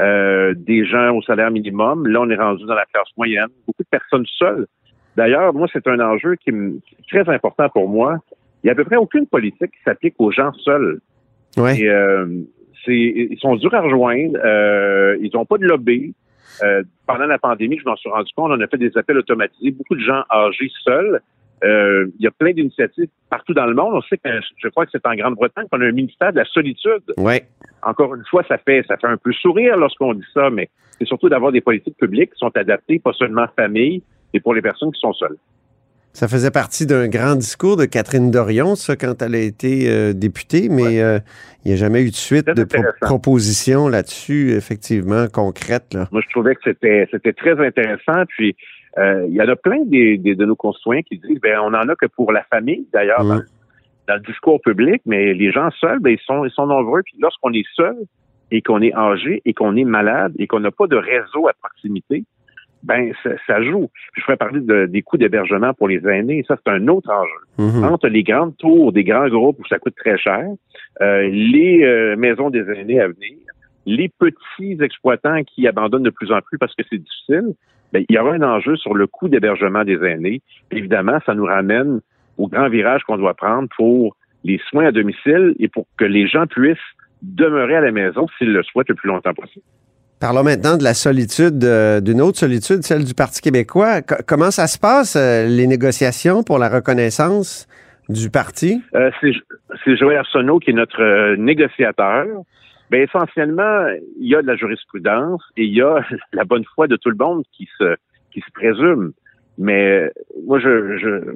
euh, 0.00 0.54
des 0.56 0.84
gens 0.84 1.14
au 1.14 1.22
salaire 1.22 1.50
minimum. 1.50 2.06
Là, 2.06 2.20
on 2.20 2.30
est 2.30 2.36
rendu 2.36 2.64
dans 2.64 2.74
la 2.74 2.84
classe 2.86 3.08
moyenne. 3.16 3.48
Beaucoup 3.66 3.82
de 3.82 3.88
personnes 3.88 4.26
seules. 4.38 4.66
D'ailleurs, 5.16 5.54
moi, 5.54 5.68
c'est 5.72 5.86
un 5.86 6.00
enjeu 6.00 6.36
qui, 6.36 6.50
est 6.50 7.08
très 7.08 7.28
important 7.32 7.68
pour 7.68 7.88
moi. 7.88 8.18
Il 8.62 8.66
n'y 8.66 8.70
a 8.70 8.72
à 8.72 8.76
peu 8.76 8.84
près 8.84 8.96
aucune 8.96 9.26
politique 9.26 9.70
qui 9.70 9.82
s'applique 9.84 10.14
aux 10.18 10.30
gens 10.30 10.52
seuls. 10.64 11.00
Ouais. 11.56 11.78
Et, 11.80 11.88
euh, 11.88 12.26
ils 12.86 13.38
sont 13.40 13.56
durs 13.56 13.74
à 13.74 13.80
rejoindre. 13.80 14.38
Euh, 14.44 15.16
ils 15.20 15.30
n'ont 15.34 15.46
pas 15.46 15.58
de 15.58 15.64
lobby. 15.64 16.14
Euh, 16.62 16.82
pendant 17.06 17.26
la 17.26 17.38
pandémie, 17.38 17.78
je 17.78 17.84
m'en 17.84 17.96
suis 17.96 18.10
rendu 18.10 18.30
compte, 18.36 18.52
on 18.52 18.60
a 18.60 18.66
fait 18.66 18.76
des 18.76 18.96
appels 18.96 19.18
automatisés. 19.18 19.70
Beaucoup 19.70 19.94
de 19.94 20.00
gens 20.00 20.22
âgés 20.30 20.70
seuls. 20.84 21.20
Euh, 21.62 22.06
il 22.18 22.24
y 22.24 22.26
a 22.26 22.30
plein 22.30 22.52
d'initiatives 22.52 23.08
partout 23.30 23.54
dans 23.54 23.66
le 23.66 23.74
monde. 23.74 23.94
On 23.94 24.02
sait 24.02 24.18
que 24.18 24.28
je 24.58 24.68
crois 24.68 24.84
que 24.84 24.90
c'est 24.92 25.06
en 25.06 25.14
Grande-Bretagne 25.14 25.66
qu'on 25.70 25.80
a 25.80 25.86
un 25.86 25.92
ministère 25.92 26.32
de 26.32 26.38
la 26.38 26.44
solitude. 26.44 27.02
Ouais. 27.16 27.46
Encore 27.82 28.14
une 28.14 28.24
fois, 28.26 28.42
ça 28.48 28.58
fait 28.58 28.84
ça 28.86 28.96
fait 28.96 29.06
un 29.06 29.16
peu 29.16 29.32
sourire 29.32 29.76
lorsqu'on 29.76 30.14
dit 30.14 30.26
ça, 30.34 30.50
mais 30.50 30.68
c'est 30.98 31.06
surtout 31.06 31.28
d'avoir 31.28 31.52
des 31.52 31.60
politiques 31.60 31.96
publiques 31.96 32.32
qui 32.32 32.38
sont 32.38 32.54
adaptées, 32.56 32.98
pas 32.98 33.12
seulement 33.12 33.46
famille, 33.56 34.02
et 34.34 34.40
pour 34.40 34.54
les 34.54 34.62
personnes 34.62 34.92
qui 34.92 35.00
sont 35.00 35.12
seules. 35.12 35.36
Ça 36.14 36.28
faisait 36.28 36.52
partie 36.52 36.86
d'un 36.86 37.08
grand 37.08 37.34
discours 37.34 37.76
de 37.76 37.86
Catherine 37.86 38.30
Dorion, 38.30 38.76
ça, 38.76 38.94
quand 38.94 39.20
elle 39.20 39.34
a 39.34 39.40
été 39.40 39.90
euh, 39.90 40.12
députée, 40.12 40.68
mais 40.70 41.02
euh, 41.02 41.18
il 41.64 41.68
n'y 41.68 41.74
a 41.74 41.76
jamais 41.76 42.02
eu 42.02 42.10
de 42.10 42.14
suite 42.14 42.46
de 42.46 42.64
propositions 43.00 43.88
là-dessus, 43.88 44.52
effectivement, 44.52 45.26
concrètes. 45.26 45.92
Là. 45.92 46.06
Moi, 46.12 46.20
je 46.24 46.30
trouvais 46.30 46.54
que 46.54 46.60
c'était 46.62 47.08
c'était 47.10 47.32
très 47.32 47.58
intéressant. 47.58 48.22
Puis, 48.28 48.54
euh, 48.96 49.26
il 49.28 49.34
y 49.34 49.42
en 49.42 49.48
a 49.48 49.56
plein 49.56 49.84
des, 49.86 50.16
de 50.18 50.44
nos 50.44 50.54
concitoyens 50.54 51.02
qui 51.02 51.18
disent, 51.18 51.40
ben, 51.40 51.58
on 51.58 51.74
en 51.74 51.88
a 51.88 51.96
que 51.96 52.06
pour 52.06 52.30
la 52.30 52.44
famille, 52.44 52.86
d'ailleurs, 52.92 53.24
dans, 53.24 53.42
le 54.14 54.20
discours 54.20 54.60
public, 54.60 55.02
mais 55.06 55.34
les 55.34 55.50
gens 55.50 55.70
seuls, 55.80 55.98
ben, 55.98 56.10
ils 56.10 56.24
sont, 56.24 56.44
ils 56.44 56.52
sont 56.52 56.68
nombreux. 56.68 57.02
Puis, 57.02 57.16
lorsqu'on 57.18 57.52
est 57.52 57.66
seul 57.74 57.96
et 58.52 58.62
qu'on 58.62 58.82
est 58.82 58.94
âgé 58.94 59.42
et 59.44 59.52
qu'on 59.52 59.74
est 59.74 59.84
malade 59.84 60.32
et 60.38 60.46
qu'on 60.46 60.60
n'a 60.60 60.70
pas 60.70 60.86
de 60.86 60.96
réseau 60.96 61.48
à 61.48 61.54
proximité, 61.60 62.22
ben 62.84 63.12
ça, 63.46 63.62
joue. 63.62 63.90
Je 64.14 64.22
ferais 64.22 64.36
parler 64.36 64.60
des 64.88 65.02
coûts 65.02 65.16
d'hébergement 65.16 65.72
pour 65.72 65.88
les 65.88 66.06
aînés. 66.06 66.44
Ça, 66.46 66.56
c'est 66.56 66.70
un 66.70 66.86
autre 66.88 67.10
enjeu. 67.10 67.78
Mhm. 67.78 67.84
Entre 67.84 68.08
les 68.08 68.22
grandes 68.22 68.56
tours 68.58 68.92
des 68.92 69.04
grands 69.04 69.28
groupes 69.28 69.58
où 69.58 69.66
ça 69.66 69.78
coûte 69.78 69.94
très 69.96 70.18
cher, 70.18 70.44
euh, 71.00 71.28
les 71.32 71.82
euh, 71.82 72.16
maisons 72.16 72.50
des 72.50 72.60
aînés 72.70 73.00
à 73.00 73.08
venir, 73.08 73.38
les 73.86 74.10
petits 74.10 74.76
exploitants 74.82 75.42
qui 75.44 75.66
abandonnent 75.66 76.02
de 76.02 76.10
plus 76.10 76.30
en 76.30 76.40
plus 76.40 76.58
parce 76.58 76.74
que 76.74 76.82
c'est 76.90 76.98
difficile, 76.98 77.54
ben, 77.92 78.04
il 78.08 78.14
y 78.14 78.18
aura 78.18 78.32
un 78.32 78.42
enjeu 78.42 78.76
sur 78.76 78.94
le 78.94 79.06
coût 79.06 79.28
d'hébergement 79.28 79.84
des 79.84 80.04
aînés. 80.04 80.42
Évidemment, 80.70 81.18
ça 81.24 81.34
nous 81.34 81.44
ramène 81.46 82.00
au 82.36 82.48
grand 82.48 82.68
virage 82.68 83.02
qu'on 83.04 83.16
doit 83.16 83.34
prendre 83.34 83.68
pour 83.76 84.16
les 84.42 84.60
soins 84.68 84.86
à 84.86 84.92
domicile 84.92 85.54
et 85.58 85.68
pour 85.68 85.86
que 85.96 86.04
les 86.04 86.26
gens 86.26 86.46
puissent 86.46 86.78
demeurer 87.22 87.76
à 87.76 87.80
la 87.80 87.92
maison 87.92 88.26
s'ils 88.36 88.52
le 88.52 88.62
souhaitent 88.62 88.90
le 88.90 88.94
plus 88.94 89.08
longtemps 89.08 89.32
possible. 89.32 89.64
Parlons 90.24 90.42
maintenant 90.42 90.78
de 90.78 90.84
la 90.84 90.94
solitude, 90.94 91.62
euh, 91.64 92.00
d'une 92.00 92.22
autre 92.22 92.38
solitude, 92.38 92.82
celle 92.82 93.04
du 93.04 93.12
Parti 93.12 93.42
québécois. 93.42 94.00
comment 94.26 94.50
ça 94.50 94.66
se 94.68 94.78
passe, 94.78 95.16
euh, 95.16 95.44
les 95.46 95.66
négociations 95.66 96.42
pour 96.42 96.58
la 96.58 96.70
reconnaissance 96.70 97.68
du 98.08 98.30
parti? 98.30 98.80
Euh, 98.94 99.10
c'est 99.20 99.96
Joël 99.98 100.16
Arsenault 100.16 100.60
qui 100.60 100.70
est 100.70 100.72
notre 100.72 101.34
négociateur. 101.34 102.24
Ben, 102.90 103.02
essentiellement, 103.02 103.86
il 104.18 104.26
y 104.26 104.34
a 104.34 104.40
de 104.40 104.46
la 104.46 104.56
jurisprudence 104.56 105.42
et 105.58 105.64
il 105.64 105.74
y 105.74 105.82
a 105.82 106.00
la 106.32 106.44
bonne 106.44 106.64
foi 106.74 106.86
de 106.86 106.96
tout 106.96 107.10
le 107.10 107.16
monde 107.16 107.44
qui 107.52 107.68
se, 107.76 107.94
qui 108.32 108.40
se 108.40 108.50
présume. 108.54 109.12
Mais 109.58 110.10
moi, 110.46 110.58
je 110.58 111.34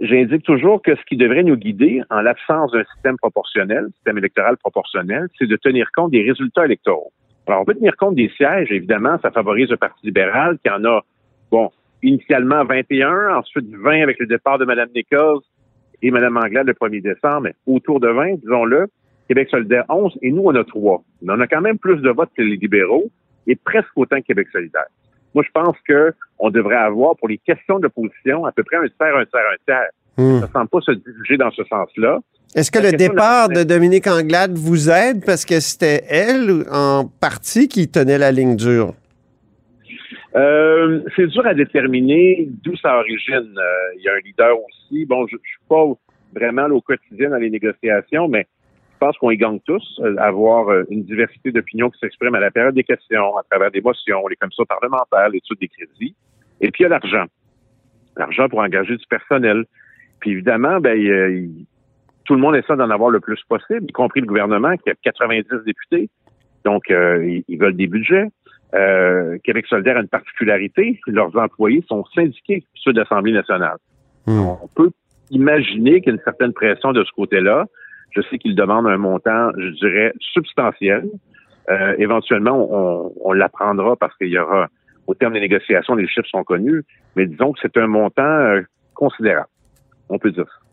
j'indique 0.00 0.42
toujours 0.42 0.82
que 0.82 0.96
ce 0.96 1.02
qui 1.08 1.16
devrait 1.16 1.44
nous 1.44 1.56
guider, 1.56 2.02
en 2.10 2.22
l'absence 2.22 2.72
d'un 2.72 2.84
système 2.92 3.16
proportionnel, 3.16 3.86
système 3.94 4.18
électoral 4.18 4.56
proportionnel, 4.56 5.28
c'est 5.38 5.46
de 5.46 5.56
tenir 5.56 5.90
compte 5.94 6.10
des 6.10 6.22
résultats 6.22 6.64
électoraux. 6.64 7.12
Alors, 7.46 7.62
on 7.62 7.64
peut 7.64 7.74
tenir 7.74 7.96
compte 7.96 8.16
des 8.16 8.28
sièges, 8.36 8.72
évidemment, 8.72 9.18
ça 9.22 9.30
favorise 9.30 9.70
le 9.70 9.76
Parti 9.76 10.04
libéral 10.06 10.58
qui 10.64 10.70
en 10.70 10.84
a, 10.84 11.00
bon, 11.50 11.70
initialement 12.02 12.64
21, 12.64 13.36
ensuite 13.36 13.66
20 13.70 14.02
avec 14.02 14.18
le 14.18 14.26
départ 14.26 14.58
de 14.58 14.64
Mme 14.64 14.88
Nichols 14.94 15.40
et 16.02 16.10
Mme 16.10 16.36
Anglade 16.36 16.66
le 16.66 16.74
1er 16.74 17.02
décembre, 17.02 17.42
mais 17.42 17.54
autour 17.66 18.00
de 18.00 18.08
20, 18.08 18.40
disons-le, 18.40 18.86
Québec 19.28 19.48
solidaire 19.50 19.84
11, 19.88 20.18
et 20.22 20.32
nous, 20.32 20.42
on 20.44 20.54
a 20.54 20.64
3. 20.64 21.02
Mais 21.22 21.32
on 21.34 21.40
a 21.40 21.46
quand 21.46 21.60
même 21.60 21.78
plus 21.78 21.96
de 21.96 22.10
votes 22.10 22.30
que 22.36 22.42
les 22.42 22.56
libéraux 22.56 23.10
et 23.46 23.56
presque 23.56 23.90
autant 23.96 24.20
que 24.20 24.26
Québec 24.26 24.48
solidaire. 24.52 24.86
Moi, 25.34 25.44
je 25.46 25.50
pense 25.52 25.76
que 25.86 26.12
on 26.38 26.50
devrait 26.50 26.76
avoir, 26.76 27.16
pour 27.16 27.28
les 27.28 27.38
questions 27.38 27.78
d'opposition, 27.78 28.44
à 28.44 28.52
peu 28.52 28.62
près 28.62 28.76
un 28.76 28.88
tiers, 28.88 29.16
un 29.16 29.24
tiers, 29.24 29.42
un 29.52 29.64
tiers. 29.64 29.90
Ça 30.16 30.22
ne 30.22 30.46
semble 30.46 30.68
pas 30.68 30.80
se 30.80 30.92
diriger 30.92 31.36
dans 31.36 31.50
ce 31.50 31.62
sens-là. 31.64 32.20
Est-ce 32.54 32.70
que 32.70 32.78
le 32.78 32.92
départ 32.92 33.50
de 33.50 33.64
Dominique 33.64 34.06
Anglade 34.06 34.56
vous 34.56 34.88
aide 34.88 35.24
parce 35.26 35.44
que 35.44 35.60
c'était 35.60 36.04
elle, 36.08 36.64
en 36.72 37.04
partie, 37.20 37.68
qui 37.68 37.88
tenait 37.88 38.16
la 38.16 38.32
ligne 38.32 38.56
dure? 38.56 38.94
Euh, 40.36 41.00
c'est 41.14 41.26
dur 41.26 41.46
à 41.46 41.54
déterminer 41.54 42.48
d'où 42.62 42.76
ça 42.76 42.96
origine. 42.98 43.54
Euh, 43.58 43.94
il 43.96 44.02
y 44.02 44.08
a 44.08 44.12
un 44.12 44.20
leader 44.24 44.56
aussi. 44.58 45.04
Bon, 45.04 45.26
je, 45.26 45.36
ne 45.36 45.40
suis 45.40 45.58
pas 45.68 45.84
vraiment 46.34 46.66
au 46.74 46.80
quotidien 46.80 47.30
dans 47.30 47.36
les 47.36 47.50
négociations, 47.50 48.28
mais 48.28 48.46
je 48.94 48.98
pense 48.98 49.16
qu'on 49.18 49.30
y 49.30 49.36
gagne 49.36 49.60
tous, 49.66 50.00
euh, 50.00 50.16
avoir 50.18 50.68
une 50.90 51.04
diversité 51.04 51.52
d'opinions 51.52 51.90
qui 51.90 51.98
s'exprime 51.98 52.34
à 52.34 52.40
la 52.40 52.50
période 52.50 52.74
des 52.74 52.84
questions, 52.84 53.36
à 53.36 53.42
travers 53.50 53.70
des 53.70 53.80
motions, 53.80 54.26
les 54.28 54.36
commissions 54.36 54.64
parlementaires, 54.64 55.28
l'étude 55.30 55.58
des 55.58 55.68
crédits. 55.68 56.14
Et 56.60 56.70
puis, 56.70 56.82
il 56.82 56.84
y 56.84 56.86
a 56.86 56.90
l'argent. 56.90 57.26
L'argent 58.16 58.48
pour 58.48 58.60
engager 58.60 58.96
du 58.96 59.06
personnel. 59.08 59.64
Puis 60.20 60.30
évidemment, 60.30 60.80
ben, 60.80 60.98
il, 60.98 61.66
tout 62.26 62.34
le 62.34 62.40
monde 62.40 62.56
essaie 62.56 62.76
d'en 62.76 62.90
avoir 62.90 63.10
le 63.10 63.20
plus 63.20 63.40
possible, 63.48 63.86
y 63.88 63.92
compris 63.92 64.20
le 64.20 64.26
gouvernement 64.26 64.76
qui 64.76 64.90
a 64.90 64.94
90 65.02 65.64
députés. 65.64 66.10
Donc, 66.64 66.90
euh, 66.90 67.40
ils, 67.48 67.58
veulent 67.58 67.76
des 67.76 67.86
budgets. 67.86 68.26
Euh, 68.74 69.38
Québec 69.44 69.66
solidaire 69.68 69.96
a 69.96 70.00
une 70.00 70.08
particularité, 70.08 71.00
leurs 71.06 71.34
employés 71.36 71.84
sont 71.88 72.04
syndiqués, 72.14 72.64
ceux 72.74 72.92
de 72.92 73.00
l'Assemblée 73.00 73.32
nationale. 73.32 73.76
Hmm. 74.26 74.40
On 74.40 74.68
peut 74.74 74.90
imaginer 75.30 76.00
qu'il 76.00 76.08
y 76.08 76.10
a 76.10 76.18
une 76.18 76.24
certaine 76.24 76.52
pression 76.52 76.92
de 76.92 77.04
ce 77.04 77.12
côté-là. 77.12 77.66
Je 78.10 78.22
sais 78.22 78.38
qu'ils 78.38 78.56
demandent 78.56 78.88
un 78.88 78.96
montant, 78.96 79.50
je 79.56 79.68
dirais, 79.78 80.12
substantiel. 80.18 81.08
Euh, 81.70 81.94
éventuellement, 81.98 82.68
on, 82.70 83.12
on 83.24 83.32
l'apprendra 83.32 83.94
parce 83.96 84.16
qu'il 84.16 84.28
y 84.28 84.38
aura, 84.38 84.68
au 85.06 85.14
terme 85.14 85.34
des 85.34 85.40
négociations, 85.40 85.94
les 85.94 86.08
chiffres 86.08 86.28
sont 86.28 86.44
connus, 86.44 86.82
mais 87.14 87.26
disons 87.26 87.52
que 87.52 87.60
c'est 87.62 87.76
un 87.76 87.86
montant 87.86 88.60
considérable. 88.94 89.48
On 90.08 90.18
peut 90.18 90.30
dire 90.30 90.44
ça. 90.44 90.66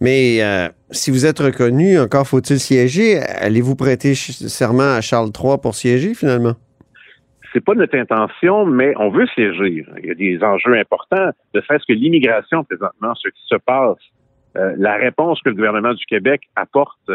Mais 0.00 0.42
euh, 0.42 0.68
si 0.90 1.10
vous 1.10 1.26
êtes 1.26 1.40
reconnu, 1.40 1.98
encore 1.98 2.26
faut-il 2.26 2.60
siéger. 2.60 3.18
Allez-vous 3.18 3.74
prêter 3.74 4.14
serment 4.14 4.94
à 4.94 5.00
Charles 5.00 5.30
III 5.36 5.58
pour 5.60 5.74
siéger 5.74 6.14
finalement? 6.14 6.54
C'est 7.52 7.64
pas 7.64 7.74
notre 7.74 7.96
intention, 7.96 8.66
mais 8.66 8.92
on 8.96 9.10
veut 9.10 9.26
siéger. 9.34 9.86
Il 10.02 10.06
y 10.06 10.10
a 10.10 10.14
des 10.14 10.44
enjeux 10.44 10.78
importants, 10.78 11.30
de 11.54 11.60
fait 11.62 11.80
que 11.88 11.94
l'immigration 11.94 12.62
présentement, 12.62 13.14
ce 13.14 13.28
qui 13.28 13.42
se 13.46 13.56
passe, 13.56 13.96
euh, 14.56 14.74
la 14.76 14.96
réponse 14.96 15.40
que 15.42 15.48
le 15.48 15.54
gouvernement 15.54 15.94
du 15.94 16.04
Québec 16.04 16.42
apporte 16.56 17.10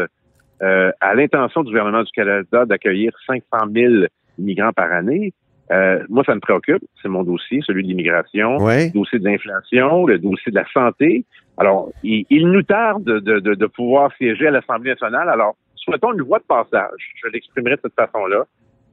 euh, 0.62 0.90
à 1.00 1.14
l'intention 1.14 1.62
du 1.62 1.70
gouvernement 1.70 2.02
du 2.02 2.10
Canada 2.12 2.64
d'accueillir 2.66 3.12
500 3.26 3.42
000 3.72 3.94
immigrants 4.38 4.72
par 4.72 4.92
année, 4.92 5.32
moi, 5.70 6.24
ça 6.24 6.34
me 6.34 6.40
préoccupe. 6.40 6.82
C'est 7.02 7.08
mon 7.08 7.22
dossier, 7.22 7.60
celui 7.66 7.82
de 7.82 7.88
l'immigration, 7.88 8.58
le 8.66 8.92
dossier 8.92 9.18
de 9.18 9.24
l'inflation, 9.24 10.06
le 10.06 10.18
dossier 10.18 10.52
de 10.52 10.56
la 10.56 10.66
santé. 10.72 11.24
Alors, 11.56 11.90
il, 12.02 12.48
nous 12.48 12.62
tarde 12.62 13.04
de, 13.04 13.38
de, 13.38 13.66
pouvoir 13.66 14.10
siéger 14.18 14.48
à 14.48 14.50
l'Assemblée 14.50 14.90
nationale. 14.90 15.28
Alors, 15.28 15.56
souhaitons 15.76 16.12
une 16.12 16.22
voie 16.22 16.38
de 16.38 16.44
passage, 16.44 17.12
je 17.22 17.28
l'exprimerai 17.28 17.76
de 17.76 17.80
cette 17.82 17.94
façon-là, 17.94 18.44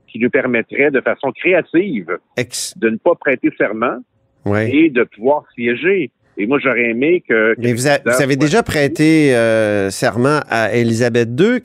qui 0.07 0.19
nous 0.19 0.29
permettrait 0.29 0.91
de 0.91 1.01
façon 1.01 1.31
créative 1.31 2.17
de 2.37 2.89
ne 2.89 2.97
pas 2.97 3.15
prêter 3.15 3.49
serment 3.57 3.97
et 4.45 4.89
de 4.89 5.03
pouvoir 5.03 5.43
siéger. 5.55 6.11
Et 6.37 6.47
moi, 6.47 6.59
j'aurais 6.59 6.89
aimé 6.89 7.23
que... 7.27 7.55
Mais 7.57 7.73
vous, 7.73 7.81
vous 7.81 8.21
avez 8.21 8.35
déjà 8.35 8.63
prêté 8.63 9.35
euh, 9.35 9.89
serment 9.89 10.39
à 10.49 10.73
Élisabeth 10.73 11.29
II. 11.39 11.61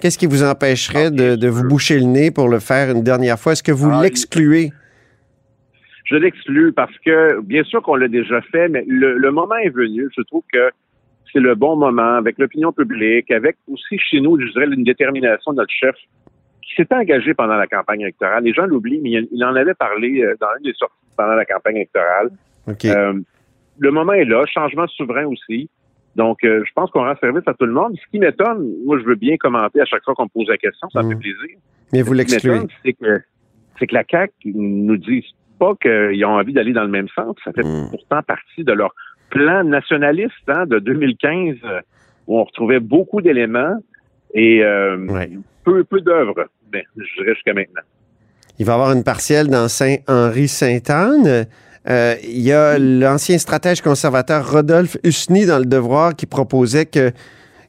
Qu'est-ce 0.00 0.18
qui 0.18 0.26
vous 0.26 0.44
empêcherait 0.44 1.10
de, 1.10 1.36
de, 1.36 1.48
vous 1.48 1.66
boucher 1.66 1.98
le 1.98 2.04
nez 2.04 2.30
pour 2.30 2.48
le 2.48 2.58
faire 2.58 2.90
une 2.90 3.02
dernière 3.02 3.38
fois? 3.38 3.52
Est-ce 3.52 3.62
que 3.62 3.72
vous 3.72 3.90
Ah, 3.90 4.02
l'excluez? 4.02 4.72
Je 6.04 6.16
l'exclus 6.16 6.72
parce 6.72 6.96
que, 7.04 7.40
bien 7.40 7.64
sûr 7.64 7.82
qu'on 7.82 7.96
l'a 7.96 8.08
déjà 8.08 8.40
fait, 8.42 8.68
mais 8.68 8.84
le, 8.86 9.16
le 9.16 9.30
moment 9.30 9.56
est 9.56 9.70
venu. 9.70 10.08
Je 10.16 10.22
trouve 10.22 10.44
que 10.52 10.70
c'est 11.32 11.40
le 11.40 11.54
bon 11.54 11.76
moment 11.76 12.14
avec 12.14 12.38
l'opinion 12.38 12.72
publique, 12.72 13.30
avec 13.30 13.56
aussi 13.68 13.98
chez 13.98 14.20
nous, 14.20 14.40
je 14.40 14.52
dirais, 14.52 14.66
une 14.66 14.84
détermination 14.84 15.52
de 15.52 15.58
notre 15.58 15.72
chef 15.72 15.94
qui 16.62 16.74
s'était 16.76 16.94
engagé 16.94 17.34
pendant 17.34 17.56
la 17.56 17.66
campagne 17.66 18.02
électorale. 18.02 18.44
Les 18.44 18.52
gens 18.52 18.66
l'oublient, 18.66 19.00
mais 19.02 19.10
il, 19.30 19.44
en 19.44 19.54
avait 19.54 19.74
parlé 19.74 20.22
euh, 20.22 20.34
dans 20.40 20.48
une 20.58 20.64
des 20.64 20.74
sorties 20.74 20.94
pendant 21.16 21.34
la 21.34 21.44
campagne 21.44 21.76
électorale. 21.76 22.30
Euh, 22.84 23.14
le 23.78 23.90
moment 23.90 24.12
est 24.12 24.24
là, 24.24 24.44
changement 24.46 24.86
souverain 24.88 25.26
aussi. 25.26 25.68
Donc, 26.16 26.42
euh, 26.44 26.62
je 26.66 26.72
pense 26.74 26.90
qu'on 26.90 27.04
rend 27.04 27.14
service 27.20 27.42
à 27.46 27.54
tout 27.54 27.66
le 27.66 27.72
monde. 27.72 27.94
Ce 28.02 28.10
qui 28.10 28.18
m'étonne, 28.18 28.66
moi, 28.84 28.98
je 28.98 29.04
veux 29.04 29.14
bien 29.16 29.36
commenter 29.36 29.80
à 29.80 29.84
chaque 29.84 30.02
fois 30.02 30.14
qu'on 30.14 30.24
me 30.24 30.28
pose 30.28 30.48
la 30.48 30.56
question, 30.56 30.88
ça 30.90 31.02
me 31.02 31.10
fait 31.10 31.16
plaisir. 31.20 31.56
Mais 31.92 32.02
vous 32.02 32.14
Ce 32.14 32.22
qui 32.22 32.30
l'excluez. 32.32 32.52
m'étonne, 32.54 32.68
C'est 32.84 32.92
que, 32.94 33.20
c'est 33.78 33.86
que 33.86 33.94
la 33.94 34.02
CAQ 34.10 34.32
nous 34.54 34.96
dit 34.96 35.24
pas 35.58 35.74
qu'ils 35.80 36.24
ont 36.24 36.30
envie 36.38 36.52
d'aller 36.52 36.72
dans 36.72 36.82
le 36.84 36.88
même 36.88 37.08
sens. 37.14 37.36
Ça 37.44 37.52
fait 37.52 37.62
Mm. 37.64 37.88
pourtant 37.90 38.22
partie 38.22 38.64
de 38.64 38.72
leur 38.72 38.94
plan 39.30 39.62
nationaliste 39.64 40.32
hein, 40.48 40.64
de 40.66 40.78
2015, 40.78 41.56
euh, 41.64 41.80
où 42.26 42.38
on 42.38 42.44
retrouvait 42.44 42.80
beaucoup 42.80 43.20
d'éléments 43.20 43.76
et 44.34 44.62
euh, 44.64 44.96
Ouais. 45.08 45.30
peu, 45.64 45.84
peu 45.84 46.00
d'œuvres, 46.00 46.46
ben, 46.72 46.82
je 46.96 47.04
dirais 47.22 47.34
jusqu'à 47.34 47.52
maintenant. 47.54 47.82
Il 48.58 48.64
va 48.66 48.72
y 48.72 48.74
avoir 48.74 48.92
une 48.92 49.04
partielle 49.04 49.48
dans 49.48 49.68
Saint-Henri-Sainte-Anne. 49.68 51.46
Euh, 51.88 52.16
il 52.24 52.40
y 52.40 52.52
a 52.52 52.78
l'ancien 52.78 53.38
stratège 53.38 53.80
conservateur 53.80 54.50
Rodolphe 54.50 54.96
Husny 55.04 55.46
dans 55.46 55.58
Le 55.58 55.66
Devoir 55.66 56.16
qui 56.16 56.26
proposait 56.26 56.86
que 56.86 57.12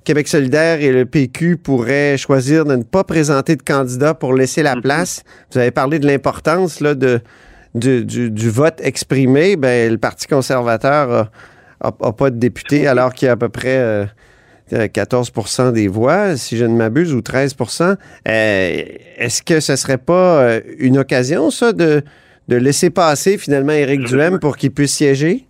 Québec 0.03 0.27
solidaire 0.27 0.82
et 0.82 0.91
le 0.91 1.06
PQ 1.06 1.58
pourraient 1.58 2.17
choisir 2.17 2.65
de 2.65 2.75
ne 2.75 2.84
pas 2.84 3.03
présenter 3.03 3.56
de 3.56 3.62
candidat 3.62 4.13
pour 4.13 4.34
laisser 4.34 4.63
la 4.63 4.75
Mhm. 4.75 4.82
place. 4.82 5.23
Vous 5.51 5.60
avez 5.60 5.71
parlé 5.71 5.99
de 5.99 6.08
l'importance 6.08 6.80
là, 6.80 6.95
de, 6.95 7.19
du, 7.75 8.06
du- 8.06 8.32
du 8.32 8.49
vote 8.49 8.80
exprimé. 8.82 9.56
Ben, 9.56 9.91
le 9.91 9.97
Parti 9.97 10.25
conservateur 10.27 11.30
n'a 11.84 11.91
pas 12.13 12.30
de 12.32 12.38
député 12.38 12.88
alors 12.88 13.13
qu'il 13.13 13.25
y 13.27 13.30
a 13.30 13.34
à 13.34 13.36
peu 13.36 13.49
près 13.49 13.77
euh, 13.77 14.06
euh, 14.73 14.88
14% 14.88 15.71
des 15.73 15.88
voix, 15.88 16.36
si 16.38 16.58
je 16.58 16.65
ne 16.65 16.75
m'abuse, 16.75 17.13
ou 17.13 17.21
13% 17.21 17.97
Euh, 18.27 18.82
Est-ce 19.17 19.43
que 19.43 19.60
ce 19.60 19.75
serait 19.75 19.97
pas 19.99 20.39
euh, 20.41 20.62
une 20.80 20.97
occasion, 20.97 21.51
ça, 21.51 21.71
de, 21.73 22.01
de 22.47 22.55
laisser 22.55 22.89
passer 22.89 23.38
finalement 23.38 23.73
Éric 23.73 24.03
Duhem 24.05 24.39
pour 24.39 24.57
qu'il 24.57 24.71
puisse 24.71 24.93
siéger? 24.93 25.45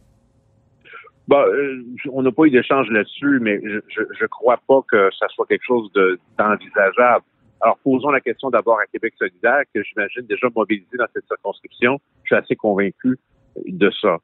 Bon, 1.27 1.39
euh, 1.39 1.83
on 2.11 2.21
n'a 2.21 2.31
pas 2.31 2.45
eu 2.45 2.51
d'échange 2.51 2.89
là-dessus, 2.89 3.39
mais 3.41 3.61
je, 3.63 4.01
je 4.19 4.25
crois 4.27 4.59
pas 4.67 4.81
que 4.89 5.09
ça 5.19 5.27
soit 5.29 5.45
quelque 5.45 5.65
chose 5.65 5.91
de- 5.93 6.17
d'envisageable. 6.37 7.25
Alors, 7.59 7.77
posons 7.83 8.11
la 8.11 8.21
question 8.21 8.49
d'abord 8.49 8.79
à 8.79 8.85
Québec 8.85 9.13
solidaire, 9.17 9.63
que 9.73 9.83
j'imagine 9.83 10.23
déjà 10.23 10.47
mobilisé 10.55 10.95
dans 10.97 11.07
cette 11.13 11.25
circonscription. 11.27 11.99
Je 12.23 12.27
suis 12.27 12.35
assez 12.35 12.55
convaincu 12.55 13.17
de 13.65 13.91
ça. 14.01 14.17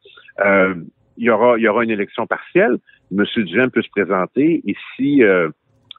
Euh, 0.46 0.76
il 1.18 1.26
y 1.26 1.30
aura, 1.30 1.58
il 1.58 1.64
y 1.64 1.68
aura 1.68 1.84
une 1.84 1.90
élection 1.90 2.26
partielle. 2.26 2.78
Monsieur 3.12 3.44
Duhem 3.44 3.70
peut 3.70 3.82
se 3.82 3.90
présenter 3.90 4.62
et 4.66 4.76
si 4.96 5.24
euh, 5.24 5.50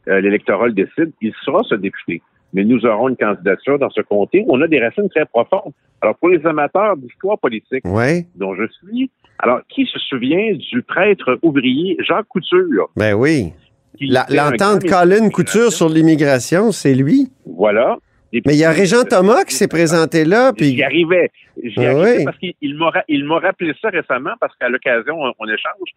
euh, 0.09 0.21
l'électorat 0.21 0.69
le 0.69 0.73
décide, 0.73 1.13
il 1.21 1.33
sera 1.45 1.63
ce 1.65 1.75
député. 1.75 2.23
Mais 2.55 2.65
nous 2.65 2.87
aurons 2.87 3.09
une 3.11 3.17
candidature 3.17 3.79
dans 3.79 3.91
ce 3.91 4.01
comté 4.01 4.45
où 4.47 4.55
on 4.57 4.61
a 4.63 4.67
des 4.69 4.81
racines 4.81 5.09
très 5.11 5.27
profondes. 5.27 5.73
Alors, 6.01 6.17
pour 6.17 6.31
les 6.31 6.45
amateurs 6.47 6.97
d'histoire 6.97 7.39
politique, 7.39 7.85
dont 7.85 8.55
je 8.55 8.65
suis. 8.81 9.11
Alors, 9.41 9.61
qui 9.69 9.85
se 9.87 9.99
souvient 9.99 10.53
du 10.55 10.83
prêtre 10.83 11.39
ouvrier 11.43 11.97
Jacques 12.01 12.29
Couture? 12.29 12.89
Ben 12.97 13.15
oui. 13.15 13.53
L'entente 14.01 14.85
Colin 14.89 15.29
Couture 15.31 15.73
sur 15.73 15.89
l'immigration, 15.89 16.73
c'est 16.73 16.95
lui. 16.95 17.29
Voilà. 17.47 17.97
Mais 18.33 18.55
il 18.55 18.59
y 18.59 18.65
a 18.65 18.71
Régent 18.73 19.05
Thomas 19.05 19.45
qui 19.45 19.55
s'est 19.55 19.69
présenté 19.69 20.25
là, 20.25 20.53
J'y 20.59 20.73
puis 20.75 20.83
arrivais. 20.83 21.31
J'y 21.63 21.75
Ah 21.79 21.91
arrivais 21.91 22.19
oui. 22.19 22.25
parce 22.25 22.39
qu'il 22.39 22.55
il 22.61 22.75
m'a 22.77 22.91
ra- 22.91 23.05
il 23.07 23.25
m'a 23.25 23.39
rappelé 23.39 23.73
ça 23.81 23.91
récemment 23.91 24.33
parce 24.41 24.57
qu'à 24.57 24.69
l'occasion, 24.69 25.15
on, 25.21 25.33
on 25.39 25.47
échange. 25.47 25.91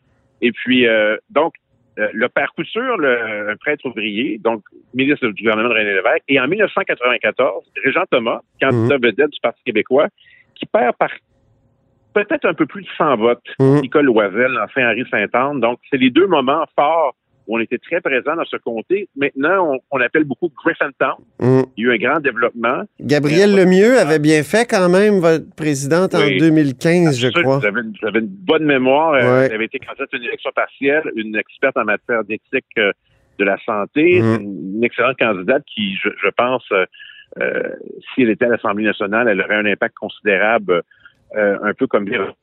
Et 0.43 0.51
puis, 0.51 0.85
euh, 0.87 1.17
donc, 1.31 1.53
euh, 1.97 2.09
le 2.13 2.29
père 2.29 2.51
Couture, 2.55 2.97
le, 2.97 3.49
un 3.49 3.55
prêtre 3.55 3.85
ouvrier, 3.85 4.37
donc 4.37 4.63
ministre 4.93 5.27
du 5.27 5.43
gouvernement 5.43 5.69
de 5.69 5.73
René 5.73 5.93
Lévesque, 5.93 6.23
et 6.27 6.39
en 6.39 6.47
1994, 6.47 7.65
Régent 7.83 8.03
Thomas, 8.11 8.41
candidat 8.61 8.97
vedette 8.97 9.31
du 9.31 9.39
Parti 9.41 9.61
québécois, 9.65 10.07
qui 10.55 10.65
perd 10.65 10.95
par 10.97 11.09
peut-être 12.13 12.45
un 12.45 12.53
peu 12.53 12.65
plus 12.65 12.83
de 12.83 12.87
100 12.97 13.17
votes. 13.17 13.43
Mhm. 13.59 13.81
Nicole 13.81 14.05
Loisel, 14.05 14.51
l'ancien 14.51 14.89
Henri 14.89 15.03
Saint-Anne. 15.09 15.59
Donc, 15.59 15.79
c'est 15.89 15.97
les 15.97 16.09
deux 16.09 16.27
moments 16.27 16.65
forts 16.75 17.15
on 17.47 17.59
était 17.59 17.77
très 17.77 18.01
présents 18.01 18.35
dans 18.35 18.45
ce 18.45 18.57
comté. 18.57 19.07
Maintenant, 19.15 19.73
on, 19.73 19.79
on 19.91 20.01
appelle 20.01 20.23
beaucoup 20.25 20.49
Griffintown. 20.63 21.15
hum, 21.39 21.65
Il 21.77 21.85
y 21.85 21.89
a 21.89 21.93
eu 21.93 21.95
un 21.95 21.97
grand 22.09 22.19
développement. 22.19 22.83
Gabriel 22.99 23.55
Lemieux 23.55 23.97
avait 23.99 24.19
bien 24.19 24.43
fait 24.43 24.65
quand 24.69 24.89
même, 24.89 25.19
votre 25.19 25.45
présidente 25.55 26.13
en 26.15 26.19
Oui. 26.25 26.37
2015, 26.39 27.19
je 27.19 27.29
crois. 27.29 27.59
Vous 27.59 27.65
avez, 27.65 27.81
une- 27.81 27.93
une 28.21 28.27
bonne 28.27 28.65
mémoire. 28.65 29.13
Euh, 29.13 29.21
Ouais. 29.39 29.45
Elle 29.47 29.53
avait 29.55 29.65
été 29.65 29.79
candidate 29.79 30.09
à 30.13 30.17
une 30.17 30.23
élection 30.23 30.51
partielle, 30.55 31.03
une 31.15 31.35
experte 31.35 31.77
en 31.77 31.85
matière 31.85 32.23
d'éthique 32.23 32.65
euh, 32.77 32.91
de 33.39 33.45
la 33.45 33.57
santé, 33.65 34.21
Mhm. 34.21 34.41
une, 34.77 34.83
excellente 34.83 35.17
candidate 35.17 35.63
qui, 35.73 35.95
je, 36.03 36.09
je 36.23 36.29
pense, 36.35 36.65
euh, 36.71 36.85
euh, 37.39 37.61
si 38.13 38.23
elle 38.23 38.29
était 38.31 38.45
à 38.45 38.49
l'Assemblée 38.49 38.85
nationale, 38.85 39.27
elle 39.27 39.39
aurait 39.41 39.55
un 39.55 39.65
impact 39.65 39.95
considérable, 39.95 40.81
euh, 41.35 41.57
un 41.63 41.73
peu 41.73 41.85
comme 41.87 42.07
une 42.07 42.33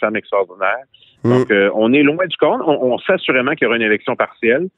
femme 0.00 0.16
extraordinaire. 0.16 0.84
Donc, 1.24 1.50
euh, 1.50 1.70
on 1.74 1.92
est 1.92 2.02
loin 2.02 2.26
du 2.26 2.36
compte. 2.36 2.60
On, 2.66 2.92
on 2.92 2.98
sait 2.98 3.14
assurément 3.14 3.52
qu'il 3.52 3.64
y 3.64 3.66
aura 3.66 3.76
une 3.76 3.82
élection 3.82 4.14
partielle. 4.16 4.68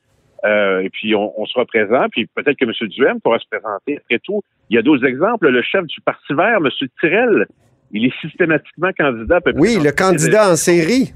Euh, 0.45 0.81
et 0.81 0.91
puis, 0.91 1.15
on, 1.15 1.33
on 1.41 1.45
sera 1.47 1.65
présent. 1.65 2.07
Puis, 2.11 2.27
peut-être 2.35 2.57
que 2.57 2.65
M. 2.65 2.89
Duhem 2.89 3.21
pourra 3.21 3.39
se 3.39 3.47
présenter. 3.51 3.97
Après 3.99 4.19
tout, 4.23 4.43
il 4.71 4.77
y 4.77 4.79
a 4.79 4.83
d'autres 4.83 5.05
exemples. 5.07 5.49
Le 5.49 5.63
chef 5.63 5.85
du 5.87 6.01
Parti 6.03 6.35
vert, 6.35 6.59
M. 6.59 6.69
Tirel, 7.01 7.47
il 7.93 8.05
est 8.07 8.15
systématiquement 8.21 8.91
candidat. 8.97 9.37
à 9.37 9.41
peu 9.41 9.53
près 9.53 9.61
Oui, 9.61 9.79
le 9.83 9.91
candidat 9.93 10.51
en 10.53 10.57
série. 10.57 11.13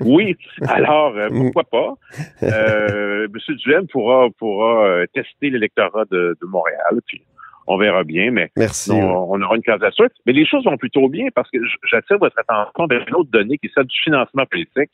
oui, 0.00 0.36
alors 0.68 1.16
euh, 1.16 1.30
Mm. 1.30 1.50
pourquoi 1.52 1.64
pas? 1.64 1.94
Euh, 2.42 3.26
M. 3.26 3.56
Duhem 3.56 3.86
pourra, 3.86 4.28
pourra 4.38 5.06
tester 5.14 5.50
l'électorat 5.50 6.04
de, 6.10 6.36
de 6.40 6.46
Montréal, 6.46 7.00
puis 7.06 7.22
on 7.68 7.76
verra 7.78 8.02
bien, 8.04 8.30
mais 8.30 8.50
Merci. 8.56 8.90
on, 8.92 9.32
on 9.32 9.42
aura 9.42 9.56
une 9.56 9.62
candidature. 9.62 10.08
Mais 10.26 10.32
les 10.32 10.46
choses 10.46 10.64
vont 10.64 10.76
plutôt 10.76 11.08
bien 11.08 11.26
parce 11.34 11.50
que 11.50 11.58
j'attire 11.90 12.18
votre 12.18 12.38
attention 12.38 12.86
vers 12.86 13.04
une 13.06 13.14
autre 13.14 13.30
donnée 13.30 13.58
qui 13.58 13.66
est 13.66 13.70
celle 13.74 13.84
du 13.84 13.96
financement 14.02 14.44
politique. 14.46 14.90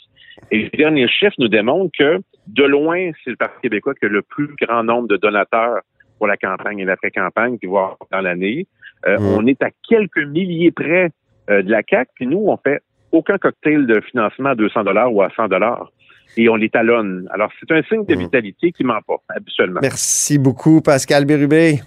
Et 0.50 0.58
les 0.64 0.70
derniers 0.70 1.08
chiffres 1.08 1.36
nous 1.38 1.48
démontrent 1.48 1.92
que, 1.98 2.18
de 2.48 2.64
loin, 2.64 3.10
c'est 3.22 3.30
le 3.30 3.36
Parti 3.36 3.60
québécois 3.62 3.94
qui 3.94 4.04
a 4.06 4.08
le 4.08 4.22
plus 4.22 4.48
grand 4.60 4.82
nombre 4.84 5.08
de 5.08 5.16
donateurs 5.16 5.78
pour 6.18 6.26
la 6.26 6.36
campagne 6.36 6.80
et 6.80 6.84
l'après-campagne 6.84 7.58
qui 7.58 7.66
va 7.66 7.96
dans 8.12 8.20
l'année. 8.20 8.66
Euh, 9.06 9.18
Mm. 9.18 9.26
On 9.36 9.46
est 9.46 9.62
à 9.62 9.68
quelques 9.88 10.24
milliers 10.26 10.70
près 10.70 11.10
euh, 11.50 11.62
de 11.62 11.70
la 11.70 11.82
CAC, 11.82 12.08
puis 12.14 12.26
nous, 12.26 12.42
on 12.46 12.56
fait 12.56 12.80
aucun 13.12 13.36
cocktail 13.38 13.86
de 13.86 14.00
financement 14.00 14.50
à 14.50 14.54
200 14.54 14.82
dollars 14.84 15.12
ou 15.12 15.22
à 15.22 15.28
100 15.36 15.48
dollars. 15.48 15.90
Et 16.36 16.48
on 16.48 16.56
les 16.56 16.68
talonne. 16.70 17.28
Alors, 17.32 17.50
c'est 17.60 17.70
un 17.72 17.82
signe 17.82 18.04
de 18.06 18.14
Mm. 18.14 18.18
vitalité 18.18 18.72
qui 18.72 18.82
ment 18.82 18.98
pas, 19.06 19.16
habituellement. 19.28 19.80
Merci 19.82 20.38
beaucoup, 20.38 20.80
Pascal 20.80 21.24
Bérubé, 21.26 21.80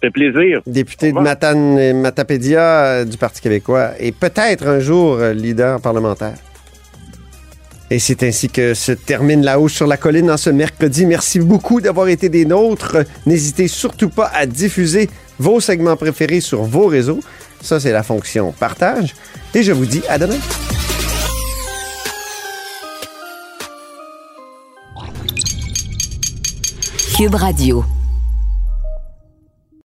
fait 0.00 0.10
plaisir. 0.10 0.62
député 0.66 1.12
de 1.12 1.18
euh, 1.18 1.94
Matapédia 1.94 2.60
euh, 2.60 3.04
du 3.04 3.16
Parti 3.16 3.40
québécois 3.40 3.92
et 3.98 4.12
peut-être 4.12 4.66
un 4.66 4.80
jour 4.80 5.16
euh, 5.16 5.32
leader 5.32 5.80
parlementaire. 5.80 6.34
Et 7.92 7.98
c'est 7.98 8.22
ainsi 8.22 8.48
que 8.48 8.72
se 8.74 8.92
termine 8.92 9.44
la 9.44 9.58
hausse 9.58 9.72
sur 9.72 9.86
la 9.86 9.96
colline 9.96 10.30
en 10.30 10.36
ce 10.36 10.48
mercredi. 10.50 11.06
Merci 11.06 11.40
beaucoup 11.40 11.80
d'avoir 11.80 12.06
été 12.06 12.28
des 12.28 12.44
nôtres. 12.44 12.98
N'hésitez 13.26 13.66
surtout 13.66 14.08
pas 14.08 14.30
à 14.32 14.46
diffuser 14.46 15.10
vos 15.38 15.58
segments 15.58 15.96
préférés 15.96 16.40
sur 16.40 16.62
vos 16.62 16.86
réseaux. 16.86 17.20
Ça, 17.60 17.80
c'est 17.80 17.92
la 17.92 18.04
fonction 18.04 18.52
partage. 18.52 19.14
Et 19.54 19.64
je 19.64 19.72
vous 19.72 19.86
dis 19.86 20.02
à 20.08 20.18
demain. 20.18 20.38
Cube 27.16 27.34
Radio. 27.34 27.84